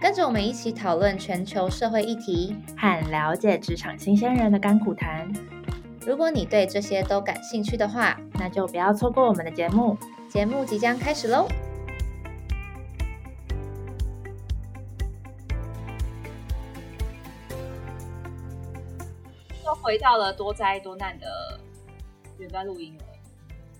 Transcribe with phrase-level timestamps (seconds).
[0.00, 2.56] 跟着我们一起讨论全球社会议题。
[2.74, 5.30] 和了解职场新鲜人的甘苦谈。
[6.06, 9.98] 如果你对这些都感兴趣的话，那就不要错过我们的节目。
[10.30, 11.46] 节目即将开始喽！
[19.66, 21.60] 又回到了多灾多难的
[22.38, 23.04] 远端录音了，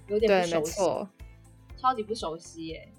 [0.08, 0.80] 有点不熟悉，
[1.78, 2.92] 超级不熟悉耶。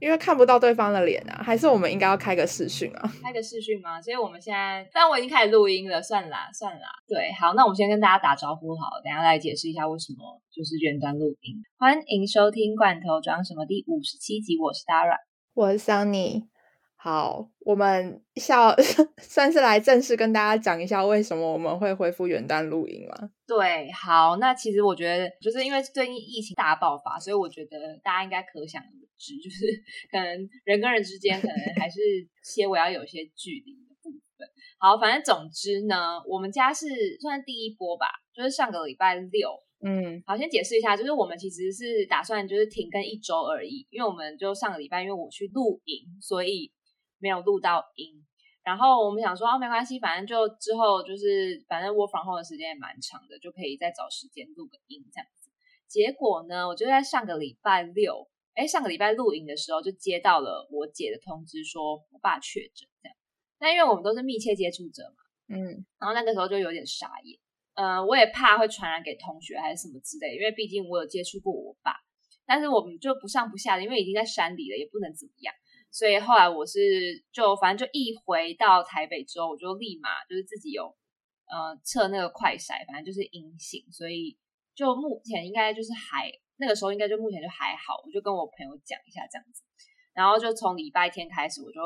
[0.00, 3.12] 因为看不到对方的脸啊，还是我们应该要开个视讯啊？
[3.22, 4.00] 开个视讯吗？
[4.00, 6.88] 所以我们现在，但我已经开始录音了，算啦算啦。
[7.06, 11.56] 对，好，那我们先跟大家打招呼好了，等下来解释一下为什么就是远端录音。
[11.78, 15.16] 欢迎收听《罐头装什么》第五十七集，我是 Dara。
[15.54, 16.44] 我是 Sunny。
[17.00, 18.74] 好，我们下
[19.22, 23.30] 算是来正式跟大家讲一下为什么我们会恢复元旦录音了？
[23.46, 29.64] 对，好，那其实我觉得，就是因为最近疫情大爆发，所以我觉得大家应该可想而知，就是
[30.10, 30.26] 可能
[30.64, 32.00] 人跟人之间可能还是
[32.42, 34.48] 些微要有一些距离的部分。
[34.80, 36.86] 好，反正总之呢，我们家是
[37.20, 39.50] 算第一波吧，就是上个礼拜六，
[39.86, 46.72] 嗯，好，先解释一下，就是我们其实是打算就是停更一周而已，因为我们就上个礼拜因为我去露营，所以
[47.18, 48.24] 没有录到音。
[48.64, 55.50] 然后我们想说，哦，没关系，反正就之后就是反正我访后的时间也蛮长的，就可以再找时间录个音这样子。
[55.86, 63.16] 结果呢，我就在上个礼拜六，哎，上个礼拜录影的时候就接到了我姐的通知，说我爸确诊这样。
[63.58, 67.40] 那因为我们都是密切接触者嘛，嗯，然后那个时候就有点傻眼。
[67.72, 71.94] 呃，我也怕会传染给同学还是什么之类，因为毕竟我有接触过我爸，
[72.44, 75.54] 但是我们就不上不下的，因为已经在山里了，也不能怎么样。
[75.90, 80.96] 所以后来我是就反正就一回到台北之后，我就立马就是自己有
[81.46, 84.38] 呃测那个快筛，反正就是阴性，所以
[84.74, 89.62] 就目前应该就是还那个时候应该就目前就还好，我就跟我朋友讲一下这样子，
[90.12, 91.80] 然后就从礼拜天开始我就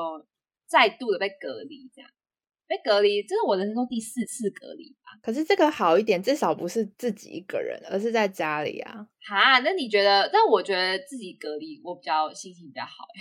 [0.67, 2.11] 再度的被隔离，这样。
[2.73, 5.13] 被隔离，这是我人生中第四次隔离吧。
[5.23, 9.07] 可是这个好一点，至少不是自己一个人，而是在家里啊。
[9.29, 10.27] 哈，那你觉得？
[10.33, 13.05] 但我觉得自己隔离，我比较心情比较好。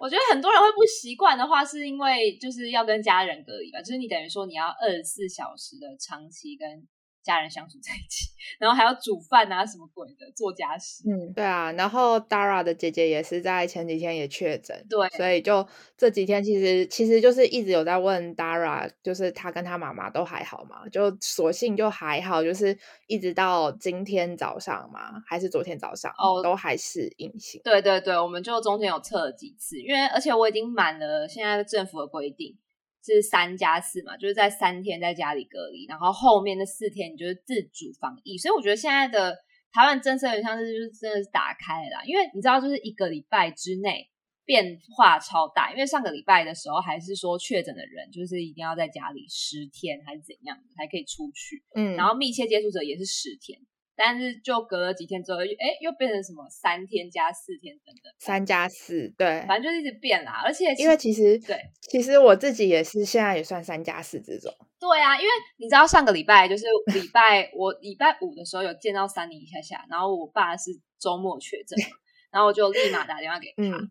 [0.00, 6.86] 我觉得很多人会不习惯的话，是因为就是要跟家人隔离吧，就是你等于说你要二十四小时的长期跟
[7.22, 11.02] 家人相处在一起， 然后还要煮饭啊什么鬼的，做家事。
[11.08, 11.70] 嗯，对啊。
[11.72, 27.60] 然后 Dara 的姐姐也是在前几天也确诊，对所以就这几天其实其实就是一直有在问 Dara，就是她跟她妈妈都还好嘛，就索性就还好，就是一直到今天早上嘛，还是昨天早上，哦都还是阴性。
[27.64, 32.56] 对对对，我们就中间有测了几次，因为而且我已经满了现在政府的规定
[33.04, 39.36] 是三加四嘛，就是在三天在家里隔离，然后后面那四天你就是自主防疫，所以我觉得现在的
[39.72, 44.08] 台湾政策有点像是就是真的是打开了啦，因为你知道就是一个礼拜之内
[44.44, 53.58] 变化超大，因为上个礼拜的时候还是说确诊的人就是一定要在家里十天还是怎样才可以出去，嗯，然后密切接触者也是十天。
[53.98, 60.40] 但是就隔了几天之后，哎，又变成什么三天加四天等等，三加四，对，反正就是一直变啦。
[60.44, 66.64] 而且因为其实对其实我自己也是现在也算三加四这种，对啊，因为你知道上个礼拜就是
[66.94, 70.70] 礼拜我礼拜五的时候有见到三妮一下下，然后我爸是
[71.00, 71.76] 周末确诊，
[72.30, 73.90] 然后我就立马打电话给他，嗯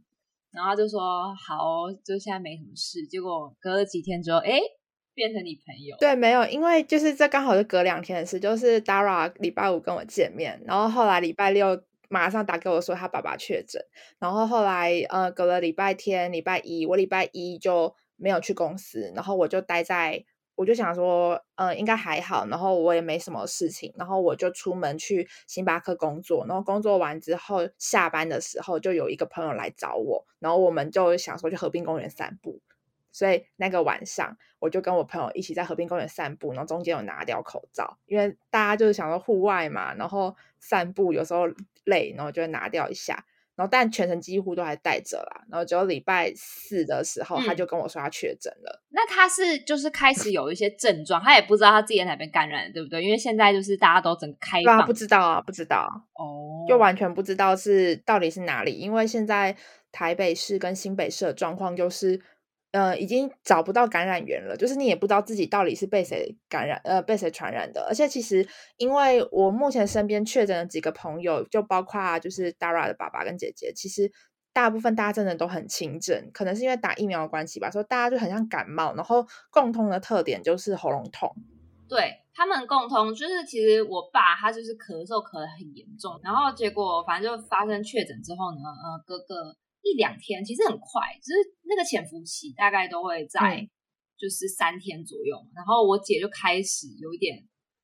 [0.53, 3.05] 然后他就说好，就现在没什么事。
[3.05, 4.57] 结果隔了几天之后，哎，
[5.17, 13.83] 变成你朋友，对，没有，因为就是这刚好是隔两天的事，就是 Dara 礼拜五跟我见面，然后后来礼拜六马上打给我说他爸爸确诊，
[14.19, 20.23] 然后后来呃隔了礼拜天、礼拜一，我礼拜一就没有去公司，然后我就待在，
[20.53, 32.61] 我就想说，嗯，应该还好，然后我也没什么事情，然后我就出门去星巴克工作，然后工作完之后下班的时候就有一个朋友来找我，然后我们就想说去河滨公园散步。
[33.17, 41.47] 所以那个晚上，我就跟我朋友一起在和平公园散步，然后中间有拿掉口罩，因为大家就是想说户外嘛，然后散步有时候
[41.85, 43.25] 累，然后就会拿掉一下。
[43.55, 45.41] 然后但全程几乎都还戴着啦。
[45.49, 48.83] 然后只有礼拜四的时候，他嗯就跟我说他确诊了。
[48.89, 53.03] 那他是就是开始有一些症状，他也不知道他自己在哪边感染，对不对？
[53.03, 59.57] 因为现在就是大家都整个开不知道啊，不知道，哦，就完全不知道是到底是哪里，因为现在
[59.91, 62.21] 台北市跟新北市的状况就是，
[62.77, 67.83] 呃，已经找不到感染源了，就是你也不知道自己到底是被谁感染，呃，被谁传染的。
[67.89, 68.47] 而且其实，
[68.77, 74.11] 因为我目前身边确诊的几个朋友，就包括就是 Dara 的爸爸跟姐姐，其实
[74.53, 81.35] 大部分大家真的都很轻症，可能是因为打疫苗的关系吧，所以大家就很像感冒，然后共通的特点就是喉咙痛。
[81.89, 89.55] 对他们共通就是，其实我爸他就是咳嗽咳得很严重，然后结果反正就发生确诊之后呢，呃，哥哥。
[89.87, 93.67] 一两天其实很快，就是那个潜伏期大概都会在
[94.17, 95.37] 就是三天左右。
[95.55, 97.37] 然后我姐就开始有一点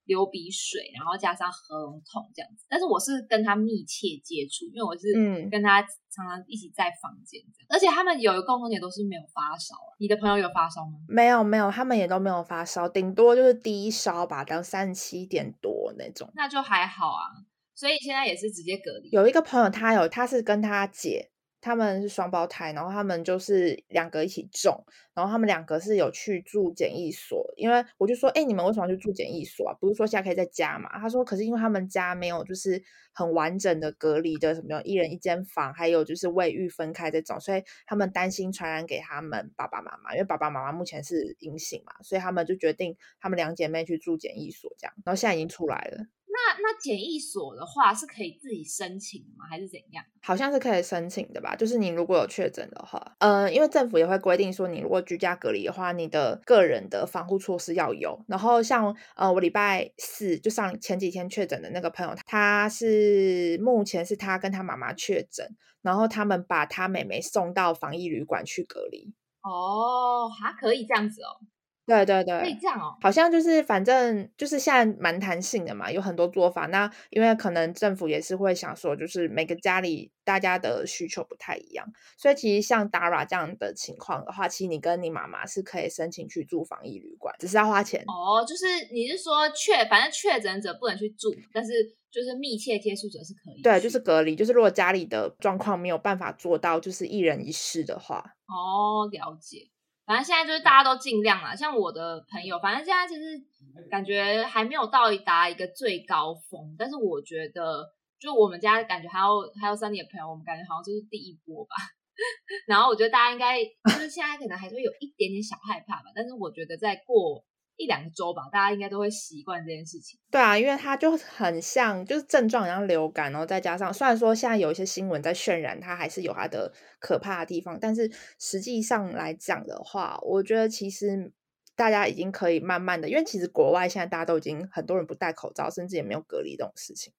[0.05, 2.65] 流鼻水，然后加上喉咙痛这样子。
[2.67, 5.13] 但是我是跟她密切接触，因为我是
[5.49, 7.67] 跟她常常一起在房间这样。
[7.69, 9.75] 而且他们有一个共同点都是没有发烧。
[9.99, 10.99] 你的朋友有发烧吗？
[11.07, 16.29] 没有没有，他们也都没有发烧，顶多就是低烧吧，到三十七点多那种。
[16.35, 17.29] 那就还好啊。
[17.75, 19.09] 所以现在也是直接隔离。
[19.11, 21.29] 有一个朋友，他有他是跟他姐。
[21.63, 24.83] 他们是双胞胎，然后他们就是两个一起种，
[25.13, 29.73] 然后他们两个是有去住检疫所，因为我就说，哎，你们为什么去住检疫所啊？
[29.79, 30.89] 不是说现在可以在家嘛？
[30.99, 32.83] 他说，可是因为他们家没有就是
[33.13, 46.05] 很完整的隔离的什么一人一间房，还有就是卫浴分开这种，所以他们担心传染给他们爸爸妈妈，因为爸爸妈妈目前是阴性嘛，所以他们就决定他们两姐妹去住检疫所这样，然后现在已经出来了。
[46.45, 49.45] 那那检疫所的话是可以自己申请的吗？
[49.49, 50.03] 还是怎样？
[50.21, 51.55] 好像是可以申请的吧。
[51.55, 58.19] 就是你如果有确诊的话，呃，因为政府也会规定说，你如果居家隔离的话，你的个人的防护措施要有。
[58.27, 69.13] 然后像呃，我礼拜四就上前几天确诊的那个朋友，他是目前是他跟他妈妈确诊，然后他们把他妹妹送到防疫旅馆去隔离。
[69.41, 71.39] 哦，还可以这样子哦。
[71.85, 72.95] 对对对，可以这样哦。
[73.01, 76.65] 好像就是反正就是现在蛮弹性的嘛，有很多做法。
[76.67, 81.85] 那因为可能政府也是会想说，就是每个家里大家的需求不太一样，
[82.17, 88.03] 所以其实像 Dara 这样的情况的话，其实你跟你妈妈是可以申请去住防疫旅馆，只是要花钱。
[88.07, 91.71] 哦，就是你是说确，反正确诊者不能去住，但是
[92.09, 93.61] 就是密切接触者是可以。
[93.61, 98.23] 对，就是隔离，就是如果家里的状况没有办法做到，就是一人一室的话。
[98.47, 99.67] 哦，了解。
[100.13, 103.41] 反正现在就是大家都尽量啦，像我的朋友，反正现在其实
[103.89, 107.83] 感觉还没有到达一个最高峰，但是我觉得，
[108.19, 111.73] 就我们家感觉还有还有三年的朋友，我们感觉好像就是第一波吧。
[112.69, 117.43] 然后我觉得大家应该就是现在可能还是会有一点点小害怕吧，但是我觉得在过。
[117.83, 120.19] 一两个周吧，大家应该都会习惯这件事情。
[120.31, 128.09] 对啊，因为它就很像，就是症状像流感，然后再加上，虽然说现在有一些新闻在渲染它，还是有它的可怕的地方，但是
[128.39, 131.31] 实际上来讲的话，我觉得其实
[131.75, 137.13] 大家已经可以慢慢的，因为其实国外现在大家都已经很多人不戴口罩，甚至也没有隔离这种事情。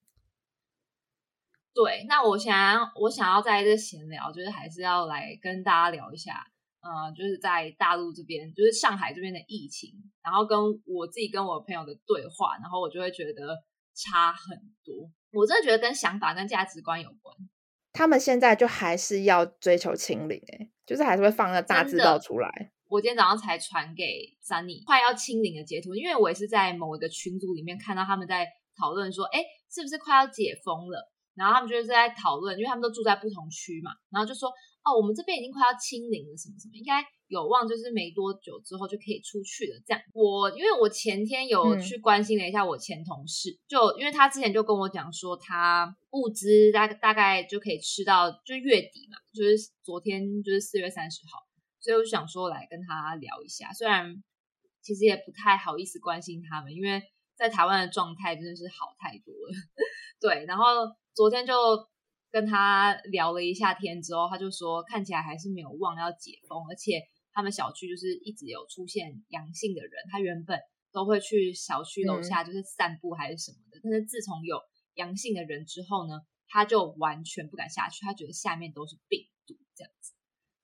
[1.74, 6.46] 对，那我想我想要在这闲聊，就是还是要来跟大家聊一下。
[6.84, 9.90] 呃，就是在大陆这边，就是上海这边的疫情，
[10.22, 13.56] 然后跟我自己跟我朋友的对话，然后我就会觉得
[13.94, 14.54] 差很
[14.84, 15.10] 多。
[15.32, 17.34] 我真的觉得跟想法跟价值观有关。
[17.94, 22.70] 他们现在就还是要追求清零，哎，就是还是会放那大字报出来。
[22.90, 24.04] 我今天早上才传给
[24.46, 28.46] Sunny 快要清零的截图，因为我也是在某一个群组里面看到他们在
[28.78, 29.42] 讨论说，哎，
[29.72, 31.10] 是不是快要解封了？
[31.34, 34.52] 然后他们就是在讨论，因为他们都住在不同区嘛，然后就说。
[34.84, 39.80] 哦，我们这边已经快要清零了，什么什么，应该有望就是没多久之后就可以出去了。
[39.86, 51.40] 这样，我因为我前天有去关心了一下我前同事，就因为他之前就跟我讲说，他物资大大概就可以吃到就月底嘛，就是昨天就是四月三十号，
[51.80, 53.72] 所以我就想说来跟他聊一下。
[53.72, 54.22] 虽然
[54.82, 57.02] 其实也不太好意思关心他们，因为
[57.36, 59.54] 在台湾的状态真的是好太多了。
[60.20, 60.64] 对，然后
[61.14, 61.54] 昨天就。
[62.34, 67.00] 跟他聊了一下天之后，他就说看起来还是没有忘要解封，而且
[67.32, 70.58] 他们小区就是一直有出现阳性的人，他原本
[70.90, 74.60] 都会去小区楼下就是散步还是什么的，但是自从有
[74.94, 80.12] 阳性的人之后呢，他就完全不敢下去，他觉得下面都是病毒这样子。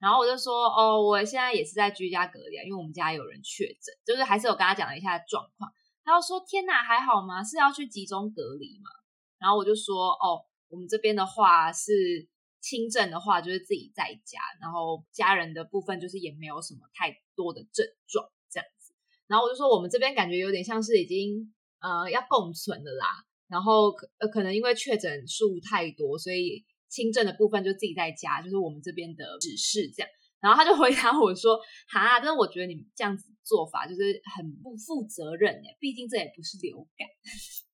[0.01, 5.71] 然后我就说哦，我现在也是在居家隔离，因为我们家有人确诊，就是还是有跟他讲了一下状况。
[6.03, 7.45] 他就说天哪，还好吗？
[7.45, 8.91] 是要去集中隔离吗？
[9.39, 10.50] 然后我就说哦。
[10.71, 12.29] 我们这边的话是
[12.61, 18.95] 轻症的话，就是自己在家，然后家人的部分就是也没有什么太多的症状这样子。
[19.27, 23.07] 然后我就说，我们这边感觉有点像是已经呃要共存的啦。
[23.49, 30.09] 然后呃可能因为确诊数太多，所以轻症的部分就自己在家，就是我们这边的指示这样。
[30.41, 31.59] 然后他就回答我说
[31.93, 37.07] ：“哈，但是我觉得你这样子做法就是很不负责任诶，毕竟这也不是流感。”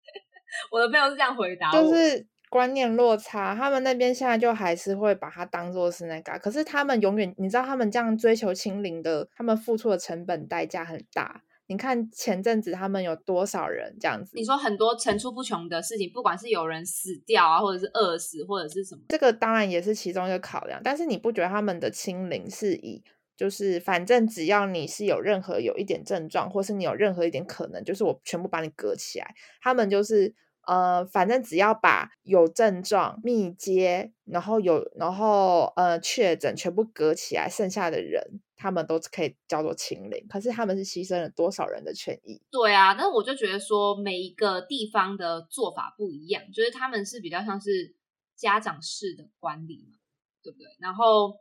[0.72, 1.92] 我的朋友是这样回答我。
[2.54, 11.42] 观念落差，他们那边现在就还是会把它当做是那个，可是他们永远，你知道他们这样追求清零的，他们付出的成本代价很大。
[11.66, 14.34] 你看前阵子他们有多少人这样子？
[14.36, 20.80] 你说很多层出不穷的事情，不管是有人死掉啊，或者是饿死，或者是什么，这个当然也是其中一个考量。
[20.84, 23.04] 但是你不觉得他们的清零是以
[23.36, 29.34] 就是反正只要你是有任何有一点症状，或是你有任何一点可能，就是我全部把你隔起来。
[29.60, 38.42] 他们就是呃，反正只要把有症状、密接，然后有然后呃确诊全部隔起来，剩下的人。
[38.56, 42.42] 他们都可以叫做清零，可是他们是牺牲了多少人的权益？
[42.50, 47.94] 对啊，但是我就觉得说每一个地方的做法不一样，就是他们是比较像是
[48.38, 49.98] 家长式的管理嘛，
[50.42, 50.68] 对不对？
[50.80, 51.34] 然后，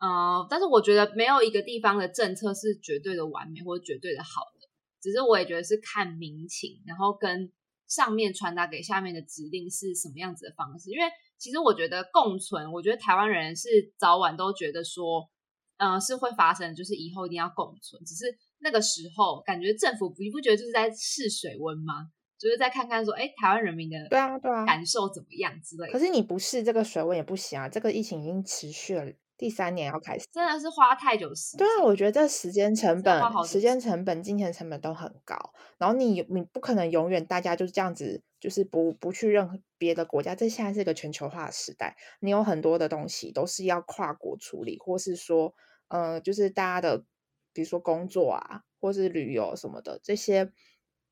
[0.00, 4.66] 嗯，但是我觉得没有一个地方的政策是绝对的完美或者绝对的好的，
[5.00, 7.52] 只是我也觉得是看民情，然后跟
[7.88, 10.90] 上面传达给下面的指令是什么样子的方式。
[10.90, 11.04] 因为
[11.38, 15.28] 其实我觉得共存，我觉得台湾人是早晚都觉得说。
[15.76, 18.00] 嗯，是会发生，就是以后一定要共存。
[18.04, 18.26] 只是
[18.60, 22.12] 那个时候，感觉政府你不觉得就是在试水温吗？
[22.38, 25.90] 就是在看看说，哎，台湾人民的对啊对啊感受怎么样之类。
[25.90, 29.04] 可是你不试这个水温也不行啊，这个疫情已经持续了
[29.44, 31.58] 第三年要开始，真的是花太久时间。
[31.58, 35.36] 对啊，我觉得这时间成本、时间成本、金钱成本都很高。
[35.76, 40.34] 然后你你不可能永远大家就是这样子，就是不不去任何别的国家。
[40.34, 45.52] 这现在是一个全球化的时代，你有很多的东西都是要跨国处理，或是说。
[45.88, 47.04] 呃，就是大家的，
[47.52, 50.50] 比如说工作啊，或是旅游什么的，这些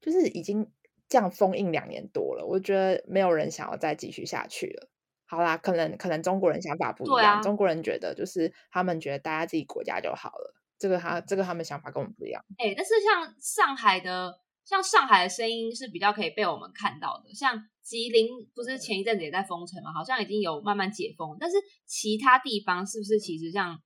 [0.01, 0.73] 就是已经
[1.09, 4.89] 这样封印两年多了，我觉得没有人想要再继续下去了。
[5.33, 12.45] 好啦，可能可能中国人想法不一样，中国人觉得就是他们觉得待在自己国家就好了，这个他这个他们想法跟我们不一样。
[12.59, 23.79] 哎，但是像上海的，像上海的声音是比较可以被我们看到的，像吉林不是前一阵子也在封城嘛，好像已经有慢慢解封，但是其他地方是不是其实像？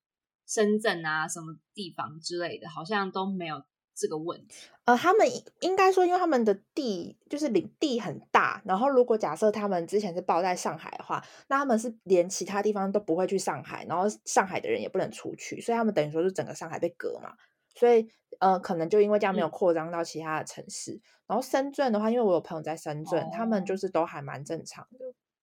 [0.48, 3.60] 深圳啊，什么地方之类的，好像都没有
[3.96, 4.68] 这个问题。
[4.84, 5.26] 呃，他们
[5.60, 17.32] 应该说，因为他们的地就是领地很大，然后如果假设他们之前是报在上海的话，那他们是连其他地方都不会去上海，然后上海的人也不能出去，所以他们等于说是整个上海被隔嘛。
[17.74, 21.00] 所以呃，可能就因为这样没有扩张到其他的城市。
[21.26, 24.98] 然后深圳的话，因为我有朋友在深圳，他们就是都还蛮正常的，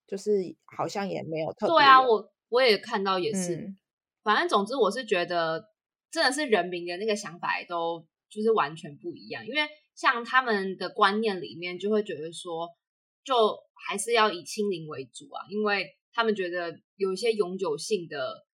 [0.07, 1.75] 就是好像也没有特别。
[1.75, 3.75] 对啊，我我也看到也是。
[4.23, 5.69] 反正总之，我是觉得
[6.09, 9.61] 真的是人民的那个想法都就是完全不一样，因为
[9.95, 12.67] 像他们的观念里面就会觉得说，
[13.23, 18.45] 就还是要以清零为主啊，因为他们觉得有一些永久性的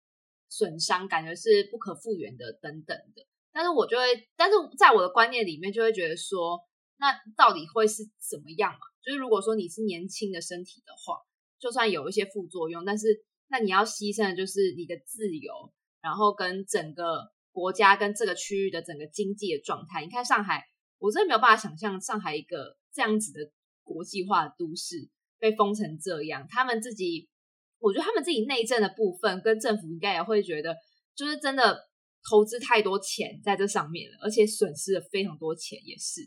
[0.50, 3.26] 损伤，感觉是不可复原的等等的。
[3.52, 6.60] 但是我就会，但是在我的观念里面就会觉得说，
[6.98, 8.80] 那到底会是怎么样嘛？
[9.04, 11.18] 就是如果说你是年轻的身体的话，
[11.60, 13.26] 就算有一些副作用，但是。
[13.52, 20.02] 那你要牺牲的就是你的自由，然后跟整个国家跟这个区域的整个经济的状态。
[20.02, 20.64] 你看上海，
[20.98, 23.52] 我真的没有办法想象上海一个这样子的
[23.84, 26.48] 国际化的都市被封成这样。
[26.50, 27.28] 他们自己，
[27.80, 30.74] 我觉得他们自己内政的部分跟政府应该也会觉得，
[31.14, 31.78] 就是真的
[32.30, 36.22] 投资太多钱在这上面了，而且损失了非常多钱也是，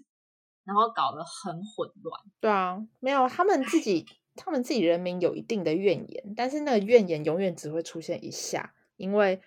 [0.65, 2.21] 然后搞得很混乱。
[2.41, 4.05] 对啊，没有他们自己。
[4.35, 9.39] 他们自己人民有一定的怨言，但是那个怨言永远只会出现一下，因为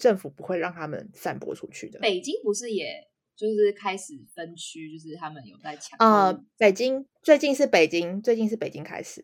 [0.00, 2.00] 政府不会让他们散播出去的。
[2.00, 2.86] 北京不是也
[3.36, 5.96] 就是开始分区，就是他们有在抢。
[6.00, 9.22] 呃，北京最近是北京，最近是北京开始。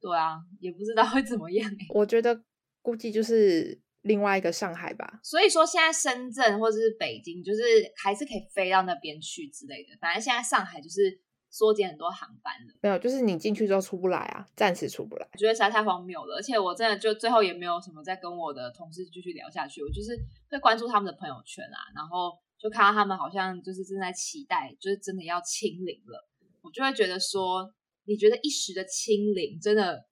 [0.00, 1.70] 对啊，也不知道会怎么样。
[1.94, 2.42] 我觉得
[2.82, 5.20] 估计就是另外一个上海吧。
[5.22, 7.60] 所以说现在深圳或者是北京，就是
[7.96, 9.96] 还是可以飞到那边去之类的。
[10.00, 11.20] 反正现在上海就是。
[11.52, 15.28] 缩减很多航班了，没有，就是你进去之后出不来啊，暂时出不来。
[15.34, 19.82] 我觉得实在太荒谬了，而且我真的就最后也没有什么再跟我的同事继续聊下去。
[19.82, 20.18] 我就是
[20.50, 26.26] 会关注他们的朋友圈啊，然后就看到他们好像就是正在期待，就是真的要清零了。
[26.62, 27.70] 我就会觉得说，
[28.06, 30.06] 你觉得一时的清零真的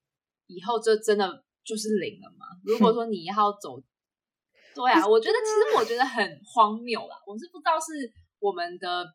[0.46, 2.44] 以后就真的就是零了吗？
[2.62, 3.80] 如果 说你要走，
[4.74, 7.16] 对啊，我觉得其实我觉得很荒谬啦。
[7.26, 9.06] 我是不知道是我们的。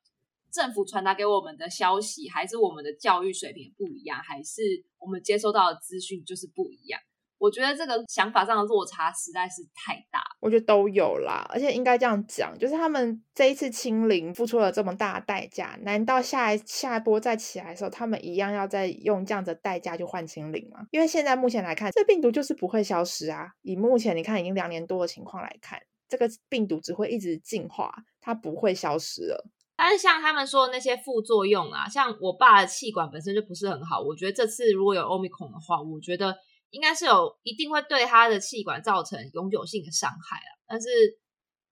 [0.56, 4.62] 政府传达给我们的消息，还是我们的教育水平不一样，还是
[4.98, 6.98] 我们接收到的资讯就是不一样？
[7.38, 10.24] 我觉得这个想法上的落差实在是太大。
[10.40, 20.88] 我觉得都有啦，而且应该这样讲，就是他们这一次清零付出了这么大的代价，难道下一下一波再起来的时候，他们一样要再用这样的代价去换清零吗？
[20.92, 23.50] 因为现在目前来看，这病毒就是不会消失啊。
[23.64, 29.46] 以目前你看已经两年多的情况来看，这个病毒只会一直进化，它不会消失了。
[29.77, 36.34] 但是像他们说的那些副作用啊，像我爸的气管本身就不是很好，我觉得这次如果有 omicron 的话，我觉得
[36.70, 40.50] 应该是有一定会对他的气管造成永久性的伤害啊。
[40.65, 40.88] 但是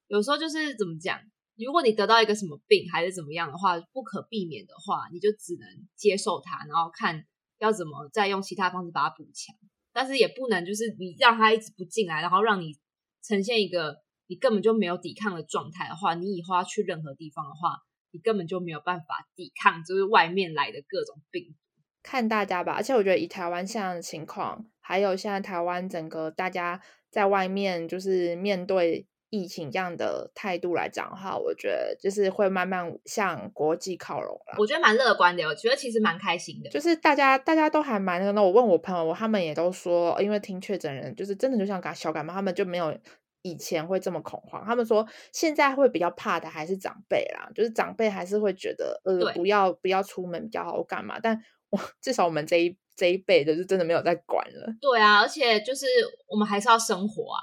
[0.08, 1.18] 有时候就是怎么讲，
[1.56, 7.24] 如果你得到一个什么病还是怎么样的话，不可避免的话，你就只能接受它，然后看
[7.60, 9.56] 要怎么再用其他方式把它补强。
[9.94, 12.78] 但是也不能就是你让它一直不进来，然后让你
[13.24, 13.96] 呈现一个
[14.28, 17.78] 你根本就没有抵抗的状态的话，你以后要去任何地方的话。
[18.14, 21.56] 你根本就没有办法抵抗，就是外面来的各种病毒。
[22.04, 26.80] 看大家吧，而且我觉得以台湾现在的情况，还有现在台湾整个大家
[27.10, 34.56] 在外面就是面对疫情这样的态度来讲的话，我觉得就是会慢慢向国际靠拢了。
[34.60, 36.70] 我觉得蛮乐观的，我觉得其实蛮开心的。
[36.70, 42.96] 就是大家大家都还蛮那个，我问我朋友，他们也都说，因为听确诊人就是真的就像感小感冒，他们就没有。
[43.44, 51.38] 以前会这么恐慌，他们说现在会比较怕的还是长辈啦，就是长辈还是会觉得呃不要不要出门比较好干嘛，但
[51.70, 54.74] 我至少我们这一这一辈的就真的没有在管了。
[54.80, 55.86] 对啊，而且就是
[56.28, 57.40] 我们还是要生活啊。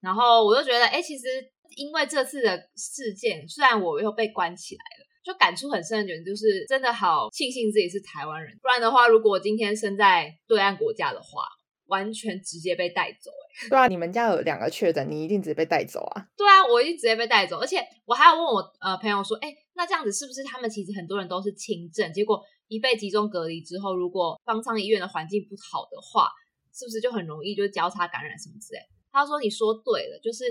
[0.00, 1.26] 然后我就觉得，哎，其实
[1.76, 11.42] 因为这次的事件，虽然我又被关起来了，就感触很深的点就是真的好庆幸自己是台湾人，不然的话，如果今天生在对岸国家的话。
[11.90, 13.30] 完全直接被带走，
[13.64, 16.26] 哎，对啊，你们家有两个确诊，你一定直接被带走啊？
[16.36, 26.30] 对啊，我一定直接被带走，而且我还要问我呃朋友说，哎，那这样子是不是他们其实很多人都是轻症，结果一被集中隔离之后，如果方舱医院的环境不好的话，
[26.72, 28.80] 是不是就很容易就交叉感染什么之类？
[29.10, 30.44] 他说你说对了，就是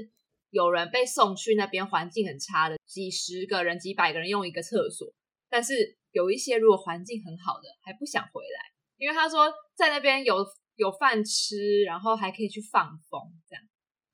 [0.50, 5.08] 有人被送去那边环境很差的，几十个人、几百个人用一个厕所，
[5.50, 8.60] 但是有一些如果环境很好的还不想回来，
[8.98, 10.46] 因为他说在那边有。
[10.80, 13.64] 有饭吃，然后还可以去放风，这样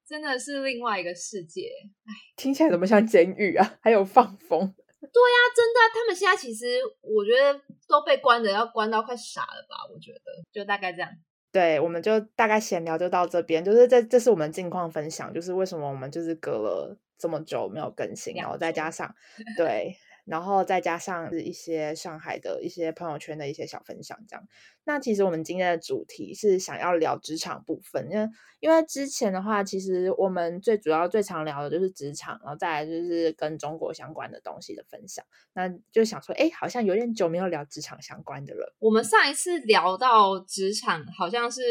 [0.07, 1.69] 真的是另外一个世界。
[2.05, 3.77] 哎，听起来怎么像监狱啊？
[3.81, 4.59] 还有放风？
[4.59, 7.53] 对呀，真的，他们现在其实我觉得
[7.87, 9.77] 都被关的要关到快傻了吧？
[9.93, 10.19] 我觉得
[10.51, 11.09] 就大概这样。
[11.51, 19.13] 对，我们就大概闲聊就到这边，就是这这是我们近况分享，就是为什么我们就是隔了这么久没有更新，然后再加上
[19.55, 19.95] 对。
[20.25, 24.47] 然后再加上是一些上海的一些朋友圈的一些小分享，这样。
[24.83, 28.27] 那其实我们今天的主题是想要聊职场部分，因为
[28.59, 35.23] 因为之前的话，其实我们最主要最常聊的就是职场，然后再来就是跟中国相关的东西的分享。
[35.53, 38.75] 那就想说，哎，好像有点久没有聊职场相关的了。
[38.79, 41.61] 我们上一次聊到职场，好像是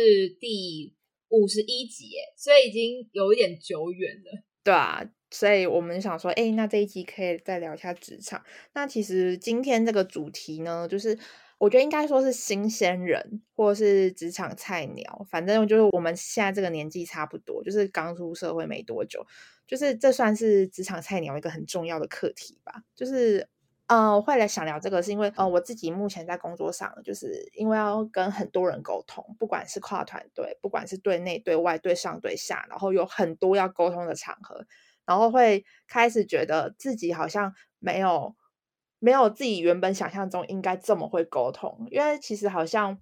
[0.40, 0.94] 第
[1.28, 4.42] 五十一集，哎，所以已经有一点久远了。
[4.62, 5.04] 对啊。
[5.34, 8.40] 所以我们想说，哎，那这一集可以再聊一下职场。
[8.72, 11.18] 那其实今天这个主题呢，就是
[11.58, 19.26] 我觉得应该说是新鲜人，或是职场菜鸟，反正就是我们现在这个年纪差不多，就是刚出社会没多久，
[19.66, 22.82] 就是这算是职场菜鸟一个很重要的课题吧。
[22.94, 23.48] 就是，
[23.88, 34.64] 呃，会来想聊这个，是因为，呃，我自己目前在工作上，就是因为要跟很多人沟通，不管是跨团队，不管是对内对外、对上对下，然后有很多要沟通的场合。
[35.06, 38.34] 然后会开始觉得自己好像没有
[38.98, 42.98] 没有自己原本想象中应该这么会沟通，因为其实好像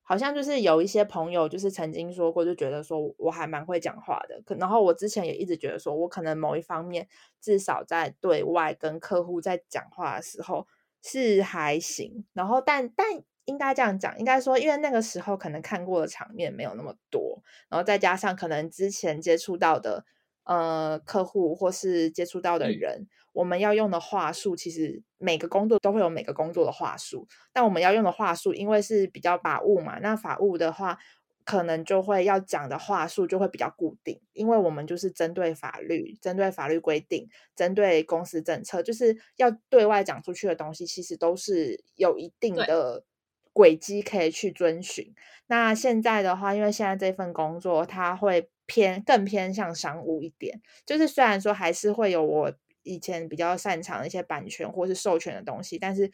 [0.00, 4.40] 好像就是有一些朋友就是曾经说过，就觉得说我还蛮会讲话的。
[4.46, 7.06] 可然后我之前也一直觉得说我可能某一方面
[7.40, 10.66] 至少在对外跟客户在讲话的时候
[11.02, 12.24] 是还行。
[12.32, 13.06] 然后但但
[13.44, 20.06] 应该这样讲，应该说因为那个时候可能看过的场面没有那么多，然后再加上可能之前接触到的。
[20.44, 27.28] 呃，客户或是接触到的人，我们要用的话术，其实每个工作都会有每个工作的话术。
[27.52, 30.98] 但我们要用的话术，因为是比较法务嘛，那法务的话，
[31.44, 43.04] 可能就会要讲的话术就会比较固定，因为我们就是针对法律、针对法律规定、针对公司政策，就是要对外讲出去的东西，其实都是有一定的
[43.52, 45.14] 轨迹可以去遵循。
[45.46, 48.48] 那现在的话，因为现在这份工作，它会。
[48.72, 52.50] 偏更偏向商务一点，就是虽然说还是会有我
[52.84, 56.10] 以前比较擅长的一些版权或是授权的东西，但是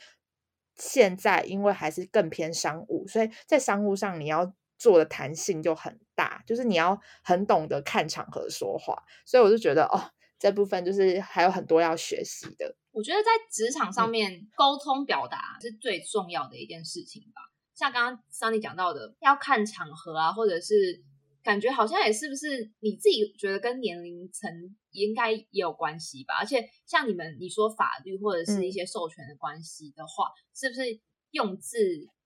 [0.75, 12.75] 现在因为还是更偏商务，所以在商务上你要做的弹性就很大，就是你要很懂得看场合说话，所以我就觉得哦，这部分就是还有很多要学习的。
[12.90, 17.40] 我觉得在职场上面沟通表达是最重要的一件事情吧，
[17.73, 21.05] 像刚刚桑尼讲到的，要看场合啊，或者是。
[21.42, 24.51] 感觉好像也是不是你自己觉得跟年龄层
[24.90, 26.35] 应该也有关系吧？
[26.40, 31.79] 而且像你们你说法律或者是一些授权的关系的话，是不是用字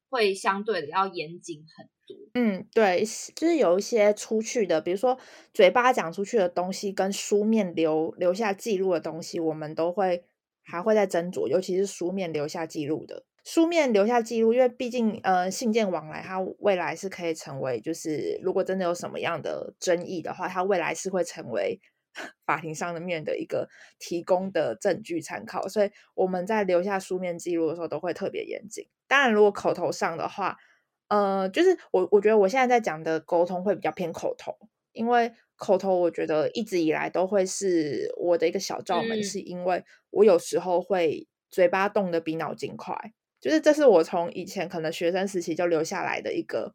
[0.08, 2.16] 会相对的要严谨很多？
[2.34, 5.18] 嗯，对，就是有一些出去的，比如说
[5.52, 10.24] 嘴巴讲出去的东西跟书面留留下记录的东西，我们都会
[10.62, 13.24] 还会再斟酌，尤其是书面留下记录的。
[13.44, 21.80] 书面留下记录，因为毕竟呃信件往来，它未来是可以成为，就是如果真的有什么样的争议的话，它未来是会成为
[22.46, 25.66] 法庭上的面的一个提供的证据参考。
[25.66, 28.86] 所以我们在留下书面记录的时候，都会特别严谨。
[29.08, 30.56] 当然，如果口头上的话，
[31.08, 34.56] 呃，就是我我觉得我现在在讲的沟通会比较偏口头，
[34.92, 42.94] 因为口头我觉得一直以来都会是我的一个小罩门，是因为我有时候会嘴巴动得比脑筋快。
[43.42, 46.72] 就是这是我从以前可能学生时期就留下来的一个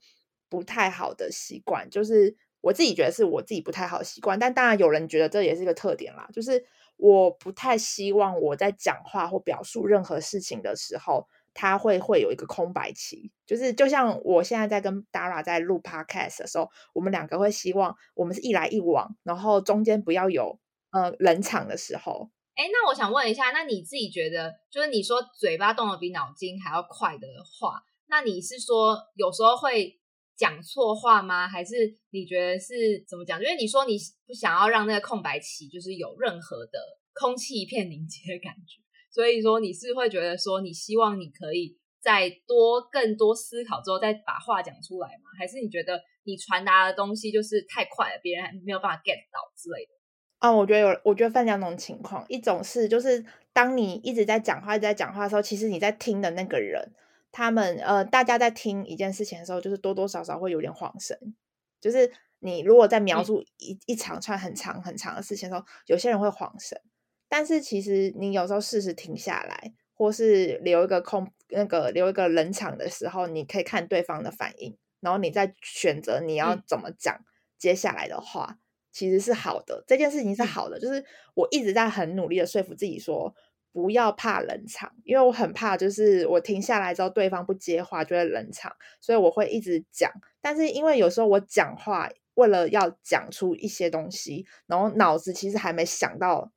[0.50, 6.28] 不太好的习惯，就是我自己觉得是我自己不太好习惯，但当然有人觉得这也是一个特点啦。
[6.34, 6.66] 就是
[6.98, 13.32] 我不太希望我在讲话或表述任何事情的时候，他会会有一个空白期。
[13.46, 20.60] 就是就像我现在在跟 Dara 在录 Podcast 的时候，我们两个会希望我们是一来一往，然后中间不要有
[20.92, 22.30] 呃冷场的时候。
[22.58, 29.94] 哎，那我想问一下，那你自己觉得，就是你说嘴巴动的比脑筋还要快的话，那你是说有时候会
[30.36, 31.48] 讲错话吗？
[31.48, 31.76] 还是
[32.10, 33.40] 你觉得是怎么讲？
[33.40, 36.80] 因为你说你不想要让那个空白期就是有任何的
[37.14, 38.82] 空气一片凝结的感觉，
[39.14, 45.30] 所以说你是会觉得说你希望你可以再多更多思考之后再把话讲出来吗？
[45.38, 49.97] 还是你觉得你传达的东西就是太快了，别人还没有办法 get 到之类的？
[50.40, 56.92] 啊，我觉得有，我觉得分两种情况，一种是就是当你一直在讲话，一直在讲话的时候，其实你在听的那个人，
[57.32, 61.18] 他们呃，大家在听一件事情的时候，就是多多少少会有点晃神。
[61.82, 66.80] 就是你如果在描述一一长串很长很长的事情的时候，有些人会晃神。
[67.28, 77.20] 但是其实你有时候适时停下来，或是留一个空，那个留一个冷场的时候，你可以看对方的反应，然后你再选择你要怎么讲
[77.58, 78.60] 接下来的话。
[78.98, 81.06] 其实是好的，这件事情是好的，就是
[81.36, 83.32] 我一直在很努力的说服自己说
[83.72, 90.12] 不要怕冷场，因为我很怕就是我停下来之后对方不接话就会冷场，所以我会一直讲。
[90.42, 96.52] 但是因为有时候我讲话为了要讲出一些东西，然后脑子其实还没想到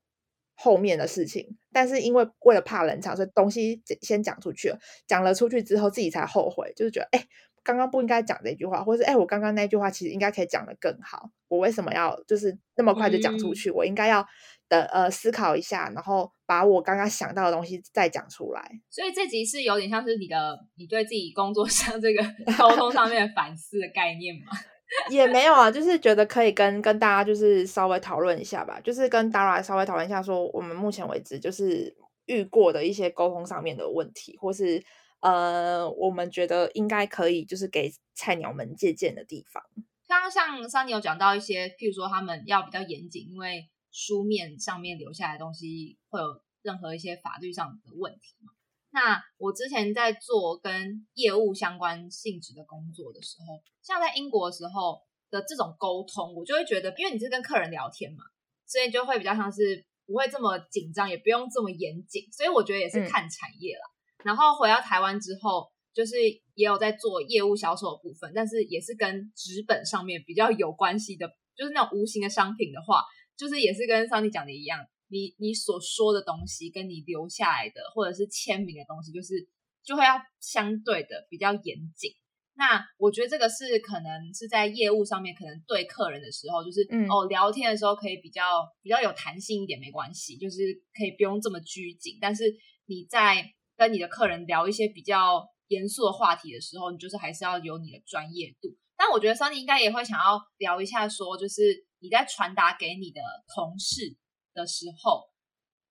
[0.55, 7.26] 后面的事情，但是因为为了怕冷场，所以东西先讲出去了，讲了出去之后自己才后悔，就是觉得哎。
[7.62, 11.29] 刚刚不应该讲这句话，或者是哎，我刚刚那句话其实应该可以讲的更好。
[11.49, 13.70] 我为什么要就是那么快就讲出去？
[13.70, 14.27] 我应该要
[14.68, 18.62] 等呃思考一下，然后把我刚刚想到的东西再讲出来。
[18.88, 22.23] 所以这集是有点像是你的你对自己工作上这个
[22.57, 24.53] 沟通上面反思的概念吗？
[25.11, 31.94] 也没有啊，就是觉得可以跟跟大家就是稍微讨论一下吧，就是跟 Dara 稍微讨论一下，说我们目前为止就是
[32.27, 34.83] 遇过的一些沟通上面的问题，或是。
[35.20, 39.62] 呃，我们觉得应该可以，就是给菜鸟们借鉴的地方。
[40.09, 46.26] 刚刚像桑尼有讲到一些，譬如说他们要比较严谨，因为书面上面留下来的东西会有
[46.62, 48.52] 任何一些法律上的问题嘛。
[48.92, 58.24] 那我之前在做跟业务相关性质的工作的时候，像在英国的时候的这种沟通，我就会觉得，因为你是跟客人聊天嘛，
[58.66, 62.26] 所以就会比较像是不会这么紧张，也不用这么严谨。
[62.33, 63.83] 所以我觉得也是看产业啦。
[64.24, 66.16] 然后回到台湾之后，就是
[66.54, 73.02] 也有在做业务销售的部分，但是也是跟纸本上面比较有关系的，就是那种无形的商品的话，
[73.37, 79.48] 就是也是跟上帝讲的一样，你你所说的东西，跟你留下来的或者是签名的东西，就是
[79.83, 82.12] 就会要相对的比较严谨。
[82.54, 88.42] 那我觉得这个是可能是在业务上面，可能对客人的时候，就是哦聊天的时候可以比较
[88.83, 90.59] 比较有弹性一点，没关系，就是
[90.94, 92.18] 可以不用这么拘谨。
[92.20, 92.44] 但是
[92.85, 93.50] 你在
[93.81, 98.69] 跟你的客人聊一些比较严肃的话题的时候，你就是还是要有你的专业度。
[98.95, 103.23] 但我觉得 Sunny 应该也会想要聊一下，说就是你在传达给你的
[103.55, 104.14] 同事
[104.53, 105.31] 的时候，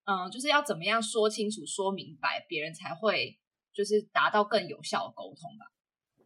[0.06, 3.40] 嗯，就是要怎么样说清楚、说明白，别人才会
[3.74, 5.66] 就是达到更有效的沟通吧。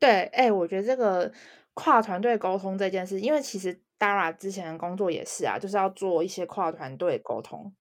[0.02, 1.34] 对，哎，我觉得这个
[1.74, 7.74] 跨团队沟通这件事，因为其实 Dara 之前的工作也是啊，就是要做一些跨团队沟通。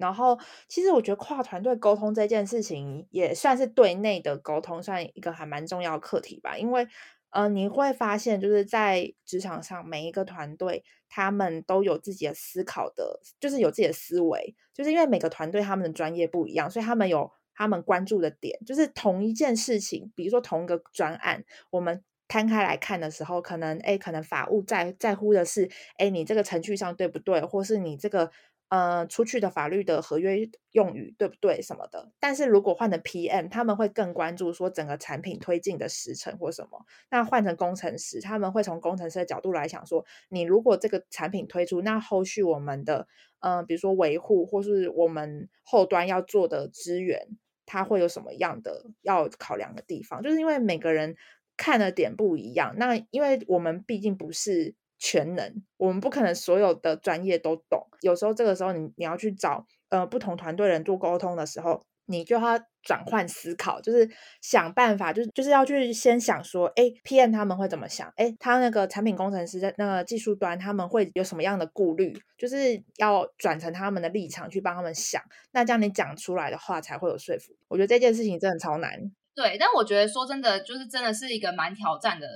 [0.00, 6.56] 然后，其实我觉得跨团队沟通这件事情也算是对内的沟通，算一个还蛮重要的课题吧。
[6.56, 6.88] 因为，
[7.28, 14.56] 呃，你会发现，就是在职场上，每一个团队他们都有自己的思考的，就是有自己的思维。
[14.72, 18.58] 就是因为每个团队他们的专业不一样，所以他们有他们关注的点。
[18.64, 28.30] 就是同一件事情，比如说同一个专案，我们摊开来看的时候，可能哎，可能法务在在乎的是，哎，你这个程序上对不对，或是你这个。
[28.70, 32.10] 呃出去的法律的合约用语对不对什么的。
[32.18, 36.86] 但是如果换成 PM，他们会更关注说整个产品推进的时程或什么。
[37.10, 43.06] 那换成工程师，他们会从工程师的角度来想说，你如果这个产品推出，那后续我们的
[43.40, 47.26] 嗯，比如说维护或是我们后端要做的资源，
[47.66, 50.22] 它会有什么样的要考量的地方？
[50.22, 51.16] 就是因为每个人
[51.56, 57.84] 看的点不一样，那因为我们毕竟不是全能，我们不可能所有的专业都懂。
[58.02, 61.82] 有时候这个时候，你你要去找呃不同团队人做沟通的时候。
[62.06, 64.10] 你就要转换思考，就是
[64.42, 68.12] 想办法，就是就是要去先想说，哎，PM 他们会怎么想？
[68.16, 72.12] 哎，他那个产品工程师在那个技术端他们会有什么样的顾虑？
[72.36, 77.52] 就是要转成他们的立场去帮他们想，那这样你讲出来的话才会有说服。
[77.68, 78.90] 我觉得这件事情真的超难。
[79.36, 82.26] 对，但我觉得说真的，就是真的是一个蛮挑战的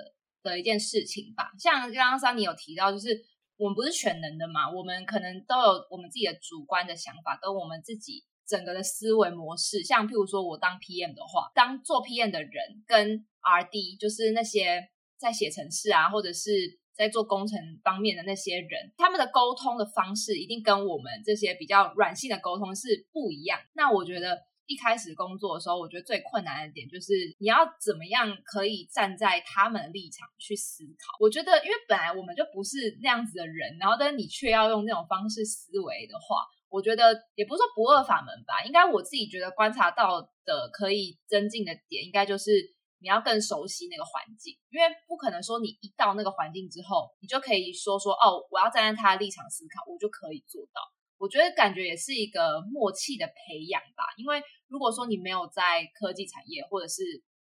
[0.45, 1.51] 的一件事情吧。
[1.59, 3.21] 像刚刚桑尼有提到，就是
[3.57, 8.23] 我们不是全能的嘛，我们可能都有我们自己的主观的想法，跟我们自己。
[8.47, 16.51] 整个的思维模式，像譬如说我当 PM 的话，当做 PM 的人跟 RD，就是那些在写程式啊，或者是
[16.93, 23.59] 在做工程方面的那些人，他们的沟通的方式一定跟我们这些比较软性的沟通是不一样。
[23.73, 31.17] 那我觉得一开始工作的时候，我觉得最困难的点就是你要怎么样可以站在他们的立场去思考。
[31.21, 36.47] 我觉得，因为本来我们就不是那样子的人，然后但是你却要用那种方式思维的话。
[36.71, 42.51] 我觉得也不是说不二法门吧，应该我自己觉得观察到的可以增进的点，应该就是
[42.99, 50.83] 你要更熟悉那个环境，因为不可能说你一到那个环境之后，你就可以说说哦，我要站在他的立场思考，我就可以做到。
[51.25, 57.01] 我觉得感觉也是一个默契的培养吧，因为如果说你没有在科技产业或者是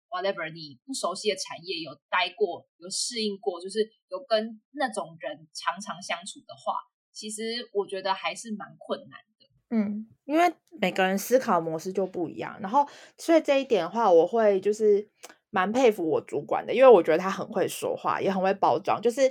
[0.09, 6.73] whatever 你不熟悉的产业有待过、有适应过，就是有跟那种人常常相处的话。
[7.13, 12.85] 其实我觉得还是蛮困难的，嗯，因为每个人思考模式就不一样，然后
[13.17, 15.09] 所以这一点的话，我会就是
[15.49, 19.21] 蛮佩服我主管的，因为我觉得他很会说话，也很会包装，就是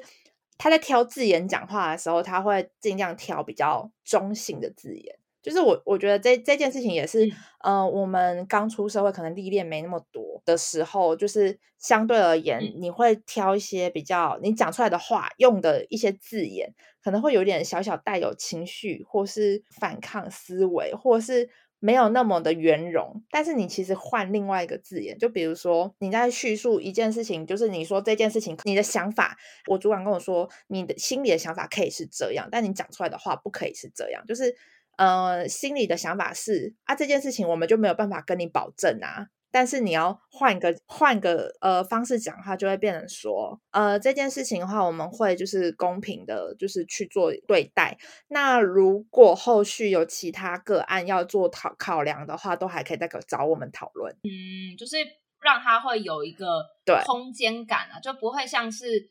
[0.59, 5.19] 他在挑字眼讲话的时候，他会尽量挑比较中性的字眼。
[5.41, 7.31] 就是我，我觉得这这件事情也是，
[7.65, 23.23] 嗯，我们刚出社会，可能历练没那么多的时候，就是相对而言，你会挑一些比较你讲出来的话用的一些字眼，可能会有点小小带有情绪，或是反抗思维，或是没有那么的圆融。
[23.31, 29.37] 但是你其实换另外一个字眼，就比如说你在叙述一件事情，就是你说这件事情，你的想法，
[29.67, 34.57] 我主管跟我说，你的心里的想法可以是这样，但你讲出来的话不可以是这样，就是。
[34.99, 39.29] 呃，心里的想法是啊，这件事情我们就没有办法跟你保证啊。
[39.51, 47.99] 但是你要换个换个呃方式讲话，就会变成说，呃，这件事情的话，我们会就是公平的，就是去做对待。
[48.29, 54.15] 那如果后续有其他个案要做考考量的话，都还可以再找我们讨论。
[54.23, 54.97] 嗯，就是
[55.41, 59.11] 让他会有一个对空间感啊，就不会像是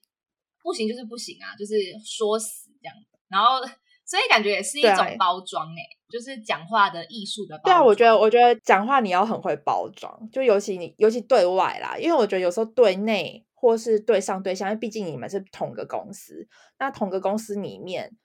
[0.62, 1.74] 不行就是不行啊，就是
[2.06, 2.96] 说死这样。
[3.28, 3.62] 然后。
[4.08, 7.64] 所以感觉也是一种包装诶，就是讲话的艺术的包。
[7.66, 16.48] 对啊，我觉得，我觉得讲话你要很会包装，就尤其你，尤其对外啦，因为我觉得有时候对内或是对上对下，因为毕竟你们是同个公司，
[16.80, 18.16] 那同个公司里面，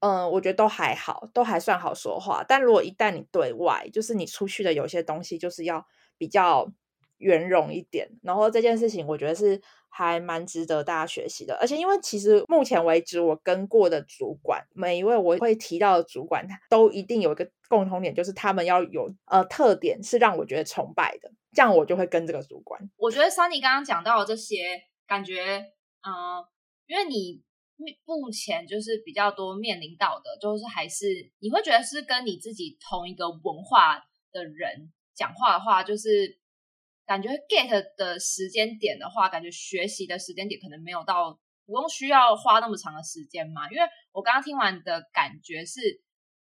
[0.00, 2.42] 嗯，我觉得都还好，都还算好说话。
[2.48, 6.66] 但如果一旦你对外，就是你出去的有些东西，就是要比较
[7.18, 8.08] 圆融一点。
[8.22, 9.60] 然后这件事情，我觉得是。
[9.88, 22.78] 还蛮值得大家学习的，而且因为其实目前为止我跟过的主管，每一位我会提到的主管，他都一定有一个共同点，就是他们要有呃特点是让我觉得崇拜的，这样我就会跟这个主管。
[22.96, 25.42] 我觉得 Sunny 刚刚讲到的这些，感觉
[26.02, 26.44] 嗯，
[26.86, 27.42] 因为你
[28.04, 31.06] 目前就是比较多面临到的，就是还是
[31.38, 36.38] 你会觉得是跟你自己同一个文化的人讲话的话，就是。
[37.06, 43.70] 感觉 get 的时间点的话，感觉学习的时间点可能没有到不用需要花那么长的时间嘛。
[43.70, 45.80] 因为我刚刚听完的感觉是，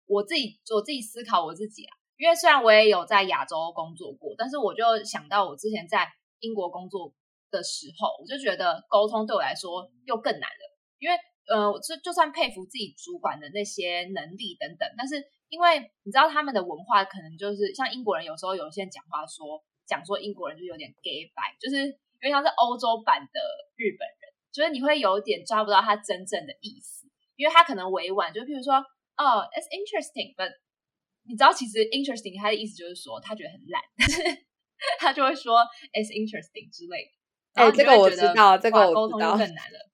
[0.06, 1.90] 我自己我自己思考我自己啊。
[2.16, 6.06] 因为虽然我也有在亚洲工作过，但是我就想到我之前在
[6.38, 7.12] 英国工作
[7.50, 10.78] 的时候，我就觉得沟通对我来说又更难了。
[11.00, 11.16] 因为
[11.48, 15.16] 呃，就就算佩服自己主管的那些能力等等，但是
[15.48, 19.60] 因为你知道他们的文化可能就是像英国人，有时候有些人讲话说。
[19.86, 21.86] 讲说英国人就有点 gay 白，就是
[22.20, 23.40] 因为他是欧洲版的
[23.76, 28.74] 日本人，就是你会有点抓不到他真正的意思，因为他可能委婉，就譬如说，
[29.16, 30.50] 哦，it's interesting，but
[31.24, 34.22] 你知道其实 interesting 他的意思就是说他觉得很烂，但是
[34.98, 35.60] 他就会说
[35.92, 37.10] it's interesting 之类的。
[37.54, 39.90] 哎，这个我知道，这个沟通就更难了。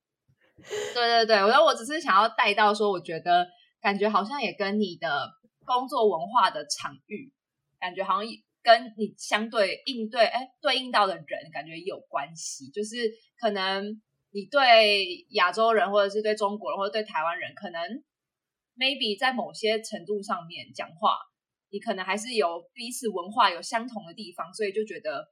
[0.95, 3.47] 对对对，我说我只是想要带到说，我觉得
[3.81, 5.29] 感觉好像也跟你的
[5.65, 7.33] 工作文化的场域，
[7.81, 8.25] 感觉好像
[8.69, 12.69] 跟你相对应对，哎，对应到的人感觉有关系。
[12.69, 13.99] 就是可能
[14.31, 17.81] 你对亚洲人，或者是对中国人，或者对台湾人，可能
[18.77, 21.17] maybe 在某些程度上面讲话，
[21.71, 25.27] 你可能还是有彼此文化有相同的地方，所以就觉得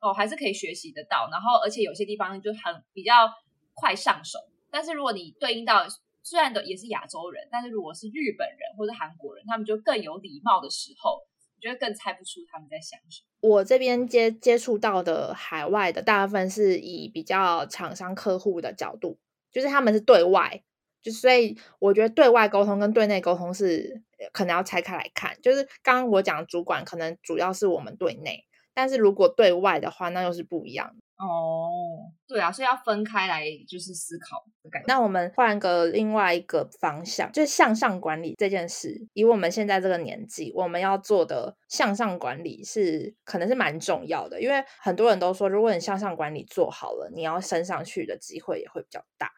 [0.00, 1.28] 哦，还是可以学习得到。
[1.30, 3.30] 然后，而且有些地方就很比较
[3.74, 4.36] 快上手。
[4.68, 5.86] 但是如果你对应到
[6.24, 11.22] 虽然的也是亚洲人，但是如果是日本人或者韩国人，他们就更有礼貌的时候，
[11.60, 13.50] 我觉得更猜不出他们在想什么。
[13.50, 19.18] 我这边接接触到的海外的大部分是以比较厂商客户的角度，
[19.52, 20.62] 就是他们是对外，
[21.02, 25.36] 就所以我觉得对外沟通跟对内沟通是可能要拆开来看。
[25.42, 30.96] 就是刚刚我讲主管可能主要是我们对内，但是如果对外的话，那又是不一样。
[31.20, 34.86] 哦，对啊，所以要分开来就是思考的感觉。
[34.88, 39.06] 那我们换个另外一个方向，就是向上管理这件事。
[39.12, 49.30] 以我们现在这个年纪，我们要做的向上管理是可能是蛮重要的，因为很多人都说，如果你向上管理做好了，你要升上去的机会也会比较大。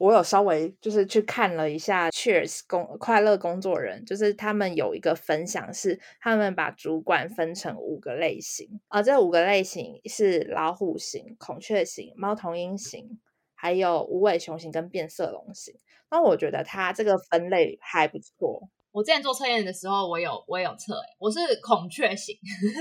[0.00, 13.20] 我有稍微就是去看了一下，Cheers 工快乐工作人，就是他们有一个分享是，他们把主管分成五个类型啊，这五个类型是老虎型、孔雀型、猫头鹰型，
[13.54, 15.74] 还有无尾熊型跟变色龙型。
[16.10, 18.70] 那我觉得它这个分类还不错。
[18.92, 22.34] 我之前做测验的时候，我有我有测，我是孔雀型，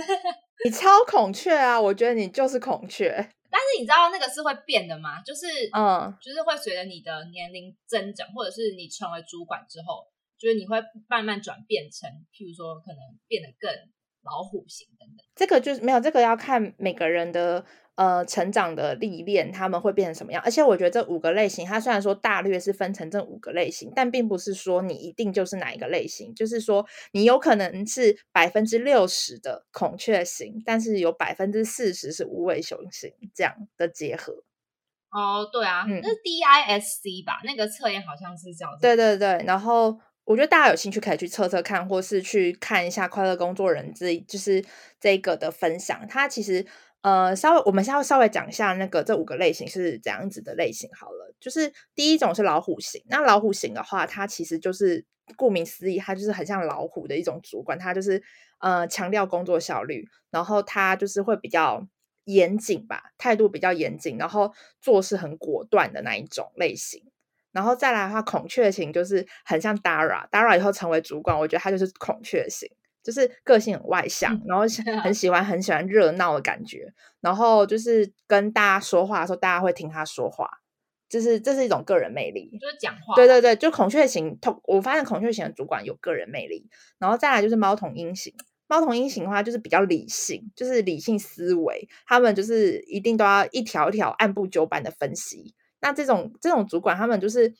[0.63, 1.81] 你超孔雀啊！
[1.81, 3.29] 我觉得你就是孔雀。
[3.51, 5.21] 但是你知道那个是会变的吗？
[5.21, 10.05] 就是，嗯，就是会随着你的年龄增长，或者是你成为主管之后，
[10.37, 13.71] 就是你会慢慢转变成，譬如说可能变得更
[14.23, 15.25] 老虎型等等。
[15.35, 17.65] 这个就是没有，这个要看每个人的。
[17.95, 20.41] 呃，成长的历练，他们会变成什么样？
[20.45, 26.33] 而且我觉得这五个类型，它虽然说大略是分成这五个类型，但并不是说你一定就是哪一个类型。
[26.33, 34.45] 就是说，你有可能是百分之六十的孔雀型，但是有百分之四十是无尾熊型这样的结合。
[35.11, 37.41] 哦，对啊，那是 DISC 吧？
[37.43, 38.77] 那个测验好像是这样。
[38.79, 44.63] 对对对，然后我觉得大家有兴趣可以去测测看，或是去看一下快乐工作人这就是
[44.99, 46.07] 这个的分享。
[46.07, 46.63] 它其实。
[47.01, 51.33] 呃，稍微我们先要稍微讲一下那个这五个类型是怎样子的类型好了。
[51.39, 55.05] 就是第一种是老虎型，那老虎型的话，它其实就是
[55.37, 58.21] 顾名思义，它就是很像老虎的一种主管，它就是
[58.59, 61.87] 呃强调工作效率，然后他就是会比较
[62.25, 67.01] 严谨吧，态度比较严谨，然后做事很果断的那一种类型。
[67.51, 72.69] 然后再来的话，孔雀型就是很像 Dara，Dara 以后成为主管，我觉得他就是孔雀型。
[73.01, 74.65] 就是个性很外向，然后
[75.01, 80.47] 很喜欢很喜欢热闹的感觉，然后就是跟大家说话的时候，大家会听他说话，
[81.07, 83.15] 就是这是一种个人魅力，就是讲话。
[83.15, 88.33] 对对对，就孔雀型，同我发现孔雀型的主管有个人魅力，然后再来就是猫头鹰型，
[88.67, 95.55] 猫头鹰型的话就是比较理性，就是理性思维，他们就是一定都要一条一条按部就班的分析。
[95.81, 97.53] 那这种这种主管，他们就是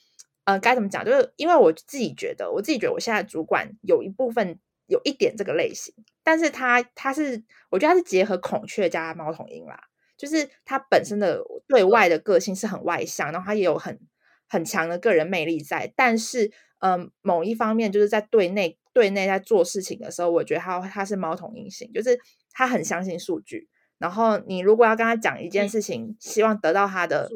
[0.45, 1.05] 呃该怎么讲？
[1.05, 4.59] 就是因为我自己觉得，我自己觉得我现在主管有一部分。
[4.89, 9.79] 有一点这个类型，但是他他是我觉得他是结合孔雀加猫头鹰啦，
[10.17, 13.99] 就是他本身的对外的个性是很外向，然后他也有很
[14.47, 22.19] 很强的个人魅力在，但是嗯，某一方面就是在对内对内在做事情的时候，我觉得他他是猫头鹰型，就是
[22.51, 27.29] 他很相信数据，然后你如果要跟他讲一件事情，希望得到他的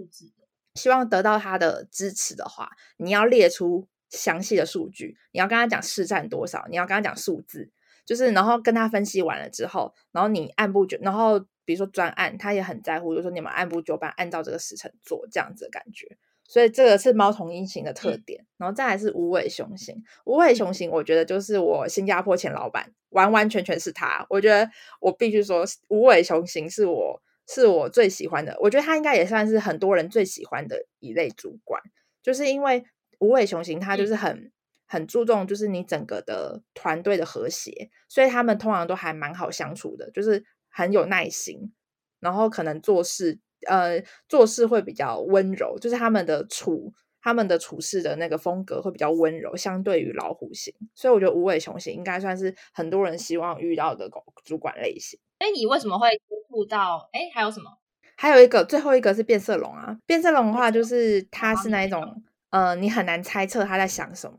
[0.76, 3.88] 希望得到他的支持的话，你要列出。
[4.16, 7.72] 详细的数据，你要跟他讲市占多少，你要跟他讲数字，
[8.06, 16.16] 就是然后跟他分析完了之后，然后你按部就，然后比如说专案，他也很在乎，就说你们按部就班，按照这个时辰做这样子的感觉。
[16.48, 20.04] 所以这个是猫头鹰型的特点，然后再来是无尾熊型。
[20.26, 24.24] 无尾熊型，我觉得就是我新加坡前老板，完完全全是他。
[24.30, 28.58] 我觉得我必须说，无尾熊型是我是我最喜欢的。
[28.60, 31.82] 我觉得他应该也算是很多人最喜欢的一类主管，
[32.22, 32.84] 就是因为。
[33.20, 34.52] 无尾熊型，他就是很
[34.86, 41.72] 很注重，就是你整个的团队的和谐，所以他们通常都还蛮好相处的，就是很有耐心，
[42.20, 46.92] 然后可能做事，呃，做事会比较温柔，就是他们的处，
[47.24, 55.20] 他们的处事的那个风格会比较温柔，相对于老虎型，所以我觉得无尾熊型应该算是很多人希望遇到的狗主管类型。
[55.40, 57.10] 哎，你为什么会接触到？
[57.14, 57.72] 哎，还有什么？
[58.16, 59.98] 还有一个，最后一个是变色龙啊！
[60.06, 62.22] 变色龙的话，就是它是那一种。
[62.50, 64.38] 呃，你很难猜测他在想什么，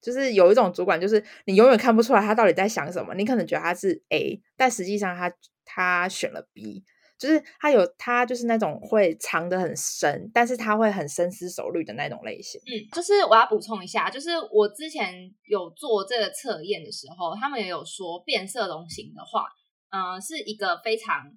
[0.00, 3.14] 就是有一种主管，就是你永远看不出来他到底在想什么。
[3.14, 5.30] 你可能觉得他是 A，但实际上他
[5.66, 6.82] 他选了 B，
[7.22, 12.60] 就是他有他就是那种会藏得很深，但是他会很深思熟虑的那种类型。
[12.62, 19.46] 嗯，就是我要补充一下，就是我之前有做这个测验的时候，他们也有说变色龙型的话，
[19.90, 21.30] 嗯、是一个非常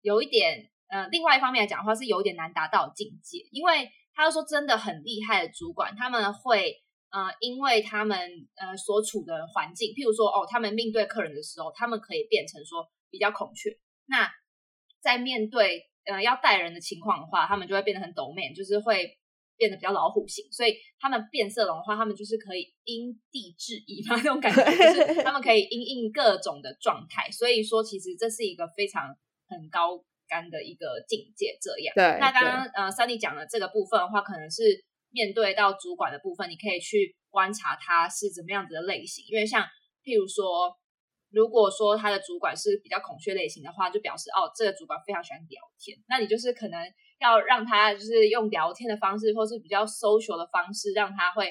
[0.00, 6.76] 有一点呃，另外一方面来讲的话是有点难达到境界，因为他说真的很厉害的主管，他们会
[7.10, 8.18] 呃，因为他们
[8.56, 13.70] 呃所处的环境，譬如说哦，他们面对客人的时候，他们可以变成说比较孔雀。
[14.06, 14.30] 那
[15.06, 19.16] 在面对呃要带人的情况的话，他们就会变得很抖 man，就是会
[19.56, 20.44] 变得比较老虎型。
[20.50, 27.30] 所以他们变色龙的话，他们就是可以因地制宜嘛， 那种感觉，就是 他们可以因应各种的状态。
[27.30, 31.56] 所以说，其实这是一个非常很高干的一个境界。
[31.62, 39.62] 这样，对，那刚刚呃，Sunny 讲的这个部分的话，可能是面对到主管的部分，你可以去观察他是怎么样子的类型，因为像
[40.02, 40.74] 譬如说，
[41.30, 46.80] 如果说他的主管是比较孔雀类型的话，就表示哦，这个主管非常喜欢聊天，那你就是可能
[47.20, 51.46] 要让他就是用聊天的方式，或是比较 social 的方式，让他会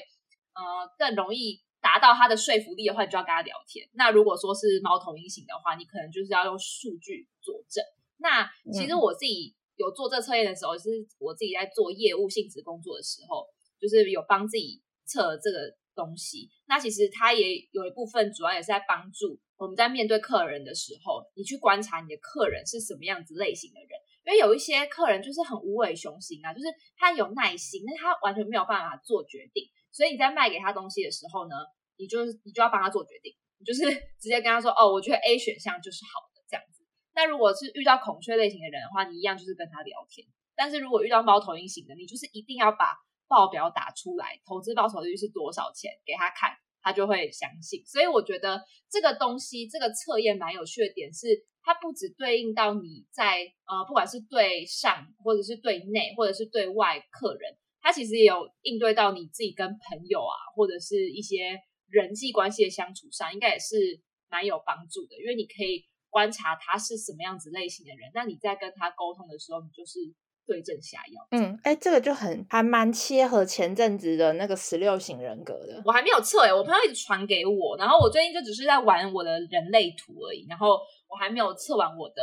[0.54, 0.62] 呃
[0.98, 1.60] 更容易。
[1.78, 3.88] 达到他的说服力的话，你就要跟他聊天。
[3.92, 7.84] 那如果说是猫头鹰型的话，你可能就是要用数据佐证。
[8.16, 13.46] 那其实我自己有做这测验的时候，是我自己在做业务性质工作的时候，
[13.78, 16.48] 就是有帮自己测这个东西。
[16.66, 23.88] 那其实它也有一部分主要也是在帮助我们在面对客人的时候，你去观察你的客人是什么样子类型的人。
[24.26, 26.66] 因为有一些客人就是很无尾熊型啊，就是
[26.96, 29.64] 他有耐心，但是他完全没有办法做决定。
[29.92, 31.54] 所以你在卖给他东西的时候呢，
[31.96, 33.82] 你就你就要帮他做决定，你就是
[34.20, 36.84] 直接跟他说，哦，我觉得 A 选项就是好的这样子。
[37.14, 40.26] 那如果是遇到孔雀类型的人的话，你一样就是跟他聊天。
[40.56, 42.98] 但是如果遇到猫头鹰型的，你就是一定要把
[43.28, 46.50] 报表打出来，投资报酬率是多少钱给他看，
[46.82, 47.84] 他就会相信。
[47.84, 51.28] 所以我觉得这个东西，这个测验蛮有趣的点是，
[51.62, 57.56] 它不只对应到你在呃，不管是对上或者是对内或者是对外客人。
[57.82, 61.56] 它其实也有应对到你自己跟朋友啊，或者是一些
[61.88, 65.16] 人际关系的相处上，应该也是蛮有帮助的。
[65.20, 70.00] 因为你可以观察他是什么样子类型的人，那你在跟他沟通的时候，你就是
[70.46, 71.26] 对症下药。
[71.32, 75.82] 嗯，哎，这个就很还蛮切合前阵子的那个十六型人格的。
[75.84, 80.78] 我还没有测哎，我朋友一直传给我，然后我最近就只是在玩我的人类图而已，然后
[81.08, 82.22] 我还没有测完我的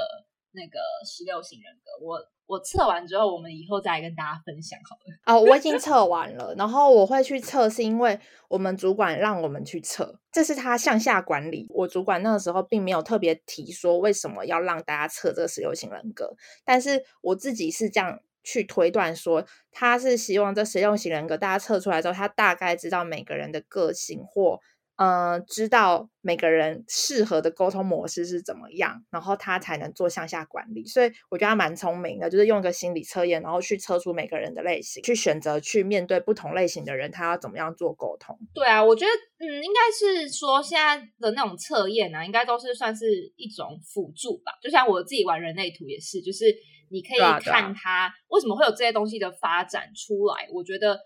[0.54, 2.06] 那个十六型人格。
[2.06, 5.16] 我我测完之后，我们以后再来跟大家分享好了。
[5.26, 11.68] 哦，我已经测完了，然后我会去测，是因为我们主管让我们去测，这是他向下管理。
[11.70, 16.36] 我主管那个时候并没有特别提说为什么要让大家测这个十六型人格，
[16.66, 24.60] 但是我自己是这样去推断说，他是希望这十六型人格大家测出来之后，他大概知道每个人的个性或。
[25.04, 30.86] 呃，知道每个人适合的沟通模式是怎么样，然后他才能做向下管理。
[30.86, 38.38] 所以我觉得他蛮聪明的，就是用一个心理测验，然后去测出每个人的类型，去选择去面对不同类型的人，他要怎么样做沟通。
[38.54, 44.54] 对啊，我觉得嗯，应该是说现在的那种测验啊，应该都是算是一种辅助吧。
[44.62, 46.45] 就像我自己玩人类图也是，就是
[46.89, 50.47] 你可以看他为什么会有这些东西的发展出来。
[50.54, 50.97] 我觉得。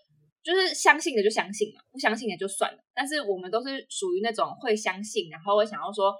[0.43, 2.79] 就是相信的就相信嘛，不相信的就算了。
[2.93, 6.15] 但是我们都是属于那种会相信，然后会想要说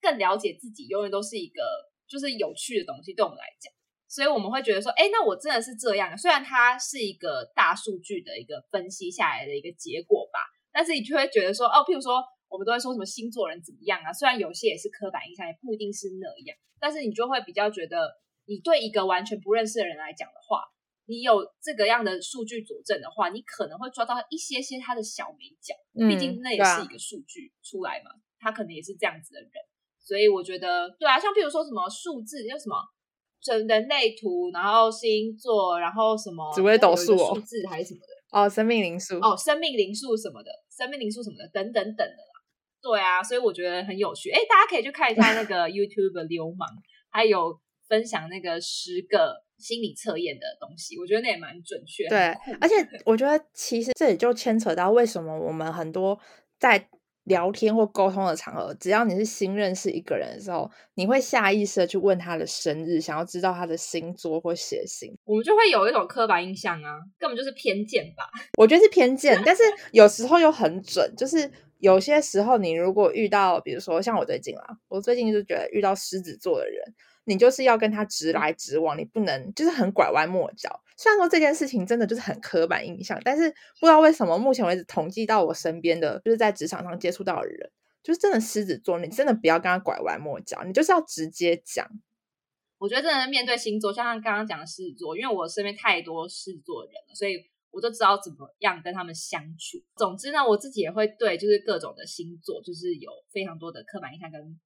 [0.00, 1.62] 更了解自己，永远都是一个
[2.06, 3.72] 就是有趣的东西，对我们来讲。
[4.08, 6.16] 所以我们会觉得说，哎，那我真的是这样。
[6.16, 10.38] 虽然它是一个大数据的一个分析下来的一个结果吧，
[10.72, 14.12] 但是你就会觉得说，哦，譬如说我们都会说什么星座人怎么样啊？
[14.12, 18.14] 虽然有些也是刻板印象，也不一定是那样，但是你就会比较觉得，
[18.46, 20.62] 你对一个完全不认识的人来讲的话。
[21.08, 25.72] 你有这个样的数据佐证的话，你可能会抓到一些些他的小美角，
[26.08, 29.50] 毕竟那也是一个数据出来嘛，他可能也是这样子的人，
[30.00, 32.76] 所以我觉得对啊，像譬如说什么数字，叫什么
[33.44, 39.16] 人人类图，然后星座，然后什么紫微斗数数字还是什么的哦，生命灵数。
[39.20, 42.34] 哦，生命灵数什么的，生命灵数什么的等等等的啦，
[42.82, 46.68] 对啊，所以我觉得很有趣，哎，大家可以去看一下那个 YouTube 流氓，
[47.10, 49.45] 还有分享那个十个。
[49.58, 52.08] 心理测验的东西，我觉得那也蛮准确。
[52.08, 56.18] 对，而且我觉得其实这也就牵扯到为什么我们很多
[56.58, 56.88] 在
[57.24, 68.24] 聊天或沟通的场合，只要你是新认识一个人的时候，你会下意识的去问他的生日，想要知道他的星座或血型，我们就会有一种刻板印象啊，根本就是偏见吧？
[68.58, 76.94] 我觉得是偏见，但是有时候又很准，就是有些时候你如果遇到，比如说像我最近啦，我最近就觉得遇到狮子座的人。
[77.26, 80.80] 你就是要跟他直来直往，你不能就是很拐弯抹角。
[80.96, 83.50] 虽然说这件事情真的就是很刻板印象，但是
[83.80, 87.70] 不知道为什么，目前为止统计到我身边的，就是在职场上接触到的人，
[88.02, 91.86] 就是真的狮子座，你真的不要跟他拐弯抹角，你就是要直接讲。
[92.78, 97.34] 我觉得真的面对星座，像刚刚讲的狮子座，因为我身边太多狮子座的人了，所以
[97.70, 99.76] 我就知道怎么样跟他们相处。
[99.96, 104.60] 总之呢，我自己也会对就是各种的星座，就是有非常多的刻板印象跟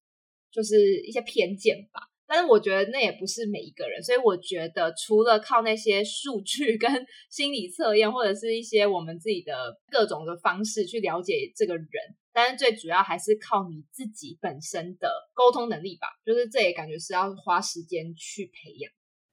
[0.52, 2.10] 就是一些偏见吧。
[2.32, 6.88] 但是我觉得那也不是每一个人，所以我觉得除了靠那些数据 跟
[7.28, 9.52] 心理测验，或者是一些我们自己的
[9.90, 11.88] 各种的方式去了解这个人，
[12.32, 16.06] 但是最主要还是靠你自己本身的沟通能力吧。
[16.24, 18.92] 就是这也感觉是要花时间去培养。